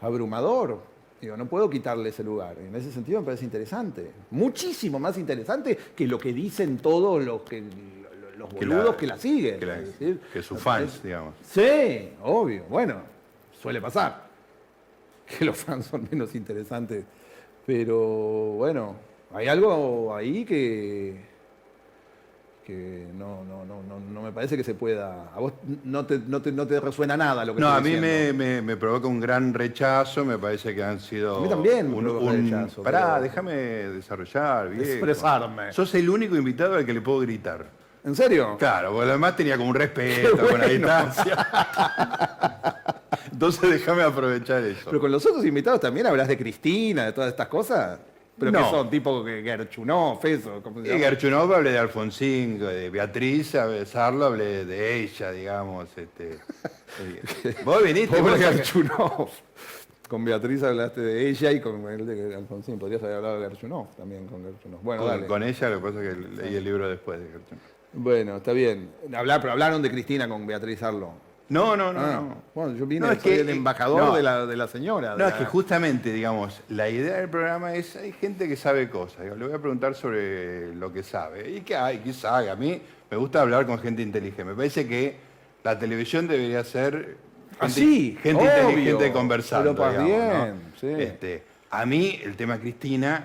[0.01, 0.81] abrumador.
[1.25, 2.55] Digo, no puedo quitarle ese lugar.
[2.59, 4.11] En ese sentido me parece interesante.
[4.29, 7.63] Muchísimo más interesante que lo que dicen todos los, que,
[8.37, 9.59] los Que la- boludos que la siguen.
[9.59, 11.33] Que, la- es decir, que sus fans, digamos.
[11.41, 12.65] Sí, obvio.
[12.69, 13.01] Bueno,
[13.59, 14.25] suele pasar.
[15.25, 17.03] Que los fans son menos interesantes.
[17.65, 17.97] Pero
[18.57, 18.95] bueno,
[19.33, 21.15] hay algo ahí que,
[22.65, 25.29] que no, no, no, no, no me parece que se pueda.
[25.35, 25.53] A vos
[25.83, 28.61] no te, no te, no te resuena nada lo que No, a mí me, me-
[28.61, 31.37] me provoca un gran rechazo, me parece que han sido...
[31.37, 34.83] A mí también me provoca rechazo, Pará, pero- déjame desarrollar, viejo.
[34.91, 35.71] Expresarme.
[35.73, 37.65] Sos el único invitado al que le puedo gritar.
[38.03, 38.55] ¿En serio?
[38.57, 40.67] Claro, porque además tenía como un respeto, Qué con la bueno.
[40.67, 41.47] distancia.
[43.31, 44.81] Entonces déjame aprovechar eso.
[44.85, 47.99] Pero con los otros invitados también hablas de Cristina, de todas estas cosas.
[48.37, 48.59] Pero No.
[48.59, 50.61] que son tipo Gerchunov, eso.
[50.61, 51.03] ¿cómo se Y llama?
[51.05, 55.87] Gerchunov hablé de Alfonsín, de Beatriz, a besarlo hablé de ella, digamos.
[55.97, 56.33] Este.
[56.99, 59.29] Eh, Vos viniste, Pobre Gerchunov.
[60.09, 62.77] Con Beatriz hablaste de ella y con el de Alfonsín.
[62.77, 64.81] Podrías haber hablado de Gerchunov también con Gerchunov.
[64.83, 65.27] Bueno, con, dale.
[65.27, 67.63] con ella, lo que pasa es que leí el libro después de Gerchunov.
[67.93, 68.89] Bueno, está bien.
[69.15, 71.13] Hablar, pero hablaron de Cristina con Beatriz Arlo.
[71.47, 71.99] No, no, no.
[71.99, 72.41] Ah, no.
[72.55, 74.15] Bueno, yo vine, No, es soy que- el embajador no.
[74.15, 75.11] de, la, de la señora.
[75.15, 78.89] de No, es que justamente, digamos, la idea del programa es, hay gente que sabe
[78.89, 79.25] cosas.
[79.25, 81.51] Le voy a preguntar sobre lo que sabe.
[81.51, 81.99] ¿Y qué hay?
[81.99, 82.49] ¿Qué sabe?
[82.49, 82.81] A mí
[83.11, 84.43] me gusta hablar con gente inteligente.
[84.43, 85.17] Me parece que
[85.63, 87.17] la televisión debería ser
[87.59, 88.69] Ah, sí, gente obvio.
[88.69, 89.75] inteligente conversando.
[89.75, 90.43] Pero digamos, ¿no?
[90.43, 90.87] bien, sí.
[91.03, 93.23] Este, a mí el tema Cristina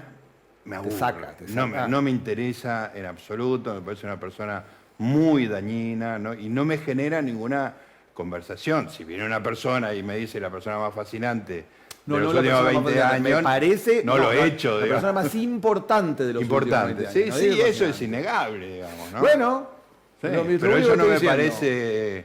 [0.66, 0.93] me aburre.
[0.93, 1.89] saca, te No, me, saca.
[1.89, 4.62] no me interesa en absoluto, me parece una persona
[4.99, 6.35] muy dañina ¿no?
[6.35, 7.75] y no me genera ninguna
[8.15, 8.91] conversación.
[8.91, 11.65] Si viene una persona y me dice la persona más fascinante
[12.07, 14.03] No, de los no la últimos persona más 20 fascinante, años, Me parece.
[14.05, 14.71] no, lo he hecho.
[14.79, 15.03] La digamos.
[15.05, 16.93] persona más importante de los Importante.
[17.05, 17.39] últimos 20 Sí, años.
[17.39, 19.13] sí, digo eso es innegable, digamos.
[19.13, 19.21] ¿no?
[19.21, 19.69] Bueno,
[20.21, 20.29] Sí,
[20.61, 21.29] pero eso no me diciendo.
[21.31, 22.19] parece.
[22.19, 22.25] eh,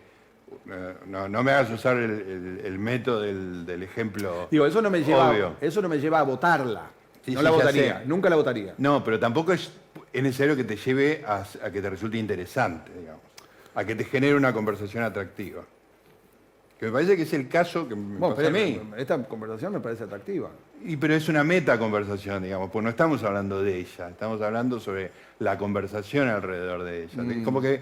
[1.08, 4.48] No, no me hagas usar el, el- el método del, del ejemplo.
[4.50, 5.56] Digo, eso no me lleva, Obvio.
[5.62, 6.88] eso no me lleva a votarla.
[7.24, 8.06] Sí, no sí, la votaría, sé.
[8.06, 8.74] nunca la votaría.
[8.80, 9.72] No, pero tampoco es,
[10.12, 13.22] es necesario que te lleve a, a que te resulte interesante, digamos.
[13.76, 15.64] A que te genere una conversación atractiva.
[16.80, 18.82] Que me parece que es el caso que me Bueno, pasa a mí.
[18.98, 20.50] esta conversación me parece atractiva.
[20.84, 24.80] Y, pero es una meta conversación, digamos, pues no estamos hablando de ella, estamos hablando
[24.80, 27.24] sobre la conversación alrededor de ella.
[27.24, 27.44] Mm.
[27.44, 27.80] Como que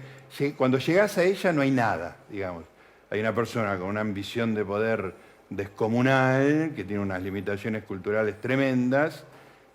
[0.56, 2.64] cuando llegas a ella no hay nada, digamos.
[3.10, 5.14] Hay una persona con una ambición de poder
[5.50, 9.24] descomunal, que tiene unas limitaciones culturales tremendas,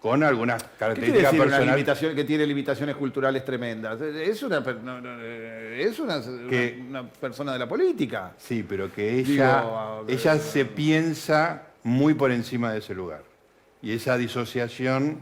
[0.02, 1.76] con algunas ¿Qué quiere características una personales.
[1.76, 4.00] limitación que tiene limitaciones culturales tremendas?
[4.02, 8.32] Es una, per- no, no, eh, es una, Que- una- una persona de la política.
[8.38, 13.24] Sí, pero que ella, Digo, ella se piensa muy por encima de ese lugar.
[13.82, 15.20] Y esa disociación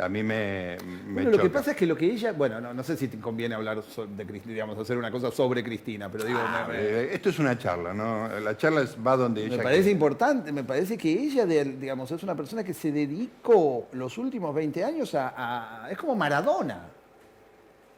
[0.00, 0.76] a mí me,
[1.06, 3.08] me Bueno, lo que pasa es que lo que ella, bueno, no, no sé si
[3.08, 6.74] te conviene hablar de Cristina, digamos, hacer una cosa sobre Cristina, pero digo, Ah, me-
[6.74, 8.28] me- eh, esto es una charla, ¿no?
[8.40, 9.92] La charla va donde Me ella parece quiere.
[9.92, 14.54] importante, me parece que ella, de- digamos, es una persona que se dedicó los últimos
[14.54, 15.84] 20 años a...
[15.84, 16.80] a- es como Maradona.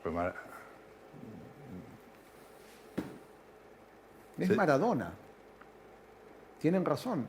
[0.02, 0.34] Pues, Mar-
[4.38, 4.54] Es Sí.
[4.54, 5.10] Maradona.
[6.60, 7.26] Tienen razón.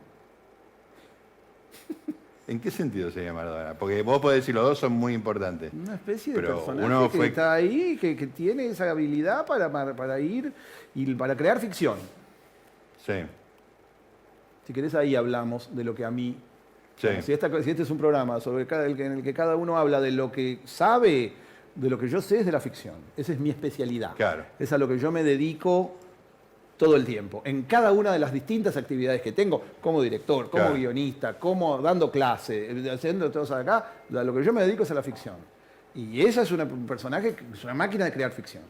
[2.49, 3.75] ¿En qué sentido sería Maradona?
[3.75, 5.71] Porque vos podés decir los dos son muy importantes.
[5.71, 9.45] Una especie de Pero personaje uno que fue- está ahí, que, que tiene esa habilidad
[9.45, 10.51] para, para, ir
[10.95, 11.97] y para crear ficción.
[13.05, 13.13] Sí,
[14.65, 16.35] Si querés, ahí hablamos de lo que a mí...
[16.97, 17.07] sí.
[17.21, 20.01] Si, esta- si este es un programa sobre cada, en el que cada uno habla
[20.01, 21.33] de lo que sabe,
[21.75, 22.95] de lo que yo sé es de la ficción.
[23.15, 24.15] Esa es mi especialidad.
[24.15, 24.43] Claro.
[24.57, 25.95] Es a lo que yo me dedico
[26.79, 27.41] todo el tiempo.
[27.43, 30.77] En cada una de las distintas actividades que tengo, como director, como Claro.
[30.77, 35.03] guionista, como dando clase, haciendo cosas acá, lo que yo me dedico es a la
[35.03, 35.35] ficción.
[35.93, 38.63] Y ella es una- un personaje, es una máquina de crear ficción.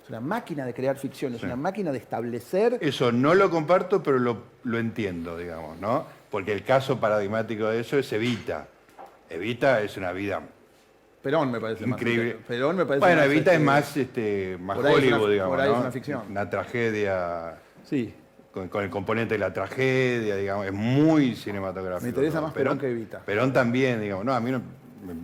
[0.00, 1.46] Es una máquina de crear ficción, es Sí.
[1.46, 6.04] una máquina de establecer Eso no lo comparto, pero lo, lo entiendo, digamos, ¿no?
[6.30, 8.68] Porque el caso paradigmático de eso es Evita.
[9.28, 10.40] Evita es una vida
[11.22, 12.36] Perón me parece más- increíble.
[12.48, 15.20] Perón me parece bueno, más, Evita este, es más, este, más por ahí es Hollywood,
[15.22, 16.22] una- digamos, por ahí es una ficción.
[16.30, 17.54] Una tragedia
[17.84, 18.14] Sí,
[18.52, 22.02] con, con el componente de la tragedia, digamos, es muy cinematográfico.
[22.04, 23.18] Me interesa más Perón que Evita.
[23.20, 24.60] Perón también, digamos, no, a mí no,
[25.04, 25.14] me,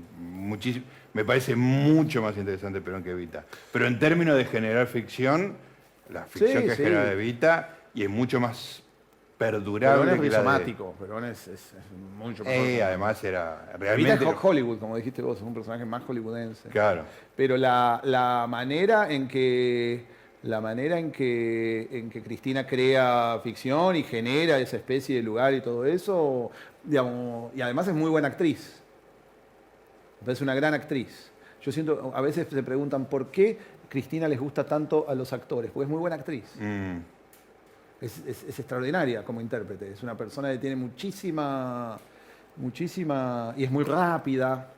[0.57, 0.83] muchis-
[1.15, 3.45] me parece mucho más interesante Perón que Evita.
[3.73, 5.55] Pero en términos de generar ficción,
[6.13, 6.83] la ficción Sí, que sí.
[6.83, 8.83] genera Evita y es mucho más
[9.39, 10.29] perdurable Perón es de...
[10.29, 12.67] rizomático, Perón es, es- es mucho mejor.
[12.67, 14.25] Eh, además era realmente...
[14.25, 16.69] es Hollywood, como dijiste vos, es un personaje más hollywoodense.
[16.71, 17.05] Claro.
[17.37, 20.05] Pero la, la manera en que
[20.43, 25.53] la manera en que, en que Cristina crea ficción y genera esa especie de lugar
[25.55, 26.51] y todo eso,
[26.85, 28.81] digamos, y además es muy buena actriz.
[30.27, 31.31] Es una gran actriz.
[31.63, 33.59] Yo siento, a veces se preguntan por qué
[33.89, 36.45] Cristina les gusta tanto a los actores, porque es muy buena actriz.
[36.61, 36.99] Mm,
[38.01, 39.93] Es, es- es extraordinaria como intérprete.
[39.93, 41.99] Es una persona que tiene muchísima,
[42.57, 44.73] muchísima, y es muy rápida.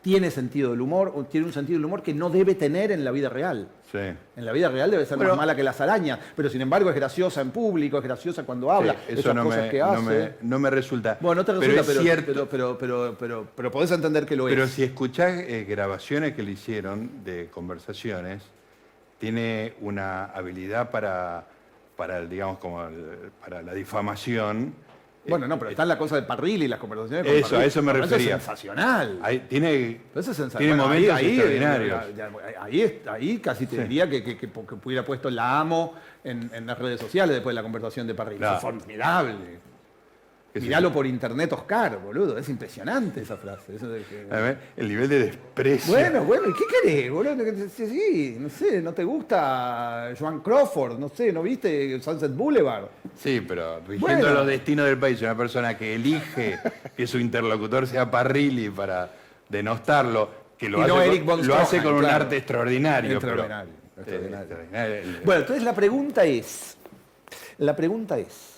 [0.00, 3.04] Tiene sentido del humor, o tiene un sentido del humor que no debe tener en
[3.04, 3.68] la vida real.
[3.92, 3.98] sí.
[4.36, 5.32] En la vida real debe ser Bueno.
[5.32, 8.72] más mala que las arañas, pero sin embargo es graciosa en público, es graciosa cuando
[8.72, 10.02] habla, Sí, eso esas no cosas me, que no hace.
[10.02, 11.18] me- no me resulta.
[11.20, 12.26] Bueno, no te resulta, es pero, cierto.
[12.32, 14.70] pero, pero, pero, pero, pero- pero podés entender que lo Pero es.
[14.72, 18.42] si escuchás eh, grabaciones que le hicieron de conversaciones,
[19.18, 21.44] tiene una habilidad para,
[22.02, 24.74] para el, digamos, como el- para la difamación.
[25.24, 27.92] Bueno, no, pero está la cosa de Parrilli, las conversaciones con Eso, a eso me
[27.92, 28.34] Bueno, refería.
[28.38, 29.20] es sensacional.
[29.22, 30.58] Ahí tiene, Pero eso es sensacional.
[30.58, 32.04] tiene Bueno, momentos ahí, ahí, extraordinarios.
[32.60, 35.94] ahí, ahí casi te diría que, que, que- que hubiera puesto la amo
[36.24, 38.16] en, en las redes sociales después de la conversación de.
[38.16, 38.56] Claro.
[38.56, 39.60] Es formidable.
[40.54, 42.36] Miralo por internet, Oscar, boludo.
[42.36, 43.76] Es impresionante esa frase.
[43.76, 45.92] Eso de que- A ver, el nivel de desprecio.
[45.94, 47.34] Bueno, bueno, ¿y qué querés, boludo?
[47.74, 50.98] Sí, sí, no sé, ¿no te gusta Joan Crawford?
[50.98, 52.84] No sé, ¿no viste Sunset Boulevard?
[53.16, 54.34] Sí, pero rigiendo Bueno.
[54.34, 56.58] los destinos del país, una persona que elige
[56.96, 59.10] que su interlocutor sea Parrilli para
[59.48, 60.28] denostarlo,
[60.58, 62.16] que lo, Y hace, no con, lo hace con un claro.
[62.24, 63.18] arte extraordinario.
[63.20, 64.42] pero- Extraordinario, eh, extraordinario.
[64.44, 65.20] extraordinario.
[65.24, 66.76] Bueno, entonces la pregunta es,
[67.58, 68.51] la pregunta es,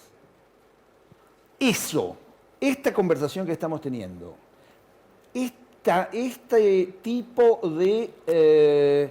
[1.59, 2.17] eso,
[2.61, 4.37] esta conversación que estamos teniendo,
[5.33, 9.11] esta, este tipo de, eh,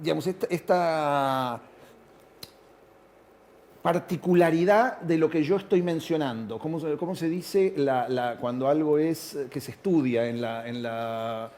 [0.00, 1.60] digamos, esta,
[3.82, 6.58] particularidad de lo que yo estoy mencionando.
[6.58, 11.52] ¿Cómo, cómo se dice la- cuando algo es que se estudia en la- en la-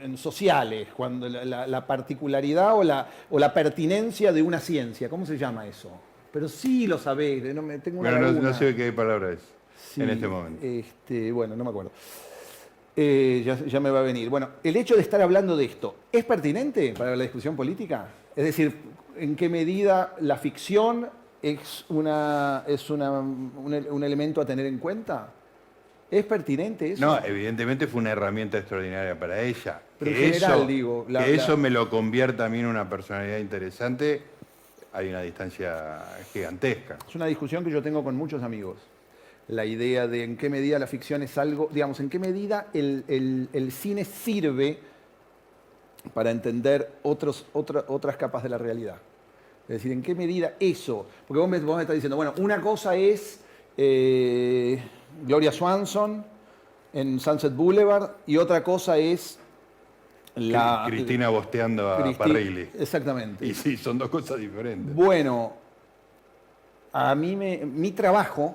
[0.00, 5.08] en- sociales, cuando la, la- la particularidad o la, o la pertinencia de una ciencia,
[5.08, 5.90] ¿cómo se llama eso?
[6.32, 9.40] Pero sí lo sabéis, no me tengo una Bueno, no, sé qué palabra es
[9.80, 10.64] Sí, en este momento.
[10.64, 11.90] Este, bueno, no me acuerdo.
[12.96, 14.28] Eh, ya, ya me va a venir.
[14.28, 18.08] Bueno, el hecho de estar hablando de esto, ¿es pertinente para la discusión política?
[18.34, 18.74] Es decir,
[19.16, 21.08] ¿en qué medida la ficción
[21.40, 25.32] es, una, es una- un, un elemento a tener en cuenta?
[26.10, 27.04] ¿Es pertinente eso?
[27.04, 29.80] No, evidentemente fue una herramienta extraordinaria para ella.
[29.98, 32.60] Pero que en general, eso, digo, la- que la- eso me lo convierta a mí
[32.60, 34.22] en una personalidad interesante,
[34.92, 36.02] hay una distancia
[36.32, 36.96] gigantesca.
[37.06, 38.78] Es una discusión que yo tengo con muchos amigos.
[39.48, 43.04] La idea de en qué medida la ficción es algo, digamos, en qué medida el,
[43.08, 44.78] el- el cine sirve
[46.14, 48.96] para entender otros, otra- otras capas de la realidad.
[49.64, 52.60] Es decir, en qué medida eso, porque vos me, vos me estás diciendo, bueno, una
[52.62, 53.40] cosa es
[53.76, 54.82] eh,
[55.22, 56.24] Gloria Swanson
[56.92, 59.38] en Sunset Boulevard y otra cosa es
[60.36, 60.84] la...
[60.86, 62.68] Cristina bosteando a Cristi- Parrilli.
[62.78, 63.44] Exactamente.
[63.46, 64.94] Y sí, son dos cosas diferentes.
[64.94, 65.52] Bueno,
[66.92, 68.54] a mí me, mi trabajo,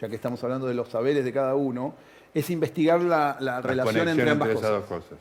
[0.00, 1.94] ya que estamos hablando de los saberes de cada uno,
[2.34, 4.80] es investigar la, la La relación entre ambas esas cosas.
[4.80, 5.18] dos cosas.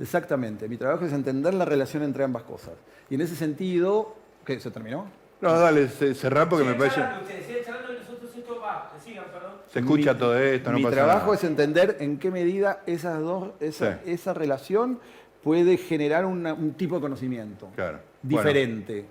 [0.00, 2.74] Exactamente, mi trabajo es entender la relación entre ambas cosas.
[3.08, 4.58] Y en ese sentido, ¿qué?
[4.60, 5.06] ¿Se terminó?
[5.40, 6.96] No, dale, ce- cerrá porque me parece...
[6.96, 9.52] charlando ustedes, sigan charlando y nosotros esto va, que sigan, perdón.
[9.74, 11.34] Se escucha Mi- todo esto, no Mi pasa trabajo nada.
[11.34, 14.10] es entender en qué medida esas dos, esa, Sí.
[14.12, 15.00] esa relación
[15.42, 17.98] puede generar una- un tipo de conocimiento Claro.
[18.22, 19.04] Bueno, diferente.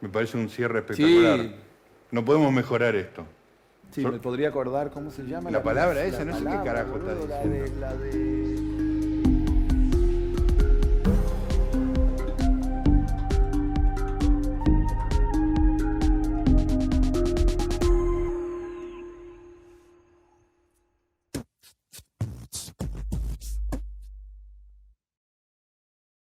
[0.00, 1.38] me parece un cierre espectacular.
[1.40, 1.54] Sí.
[2.10, 3.24] No podemos mejorar esto.
[3.92, 5.50] Sí, me podría acordar cómo se llama.
[5.50, 7.74] La palabra esa, la no sé qué carajo está la diciendo.
[7.74, 8.57] de- la de-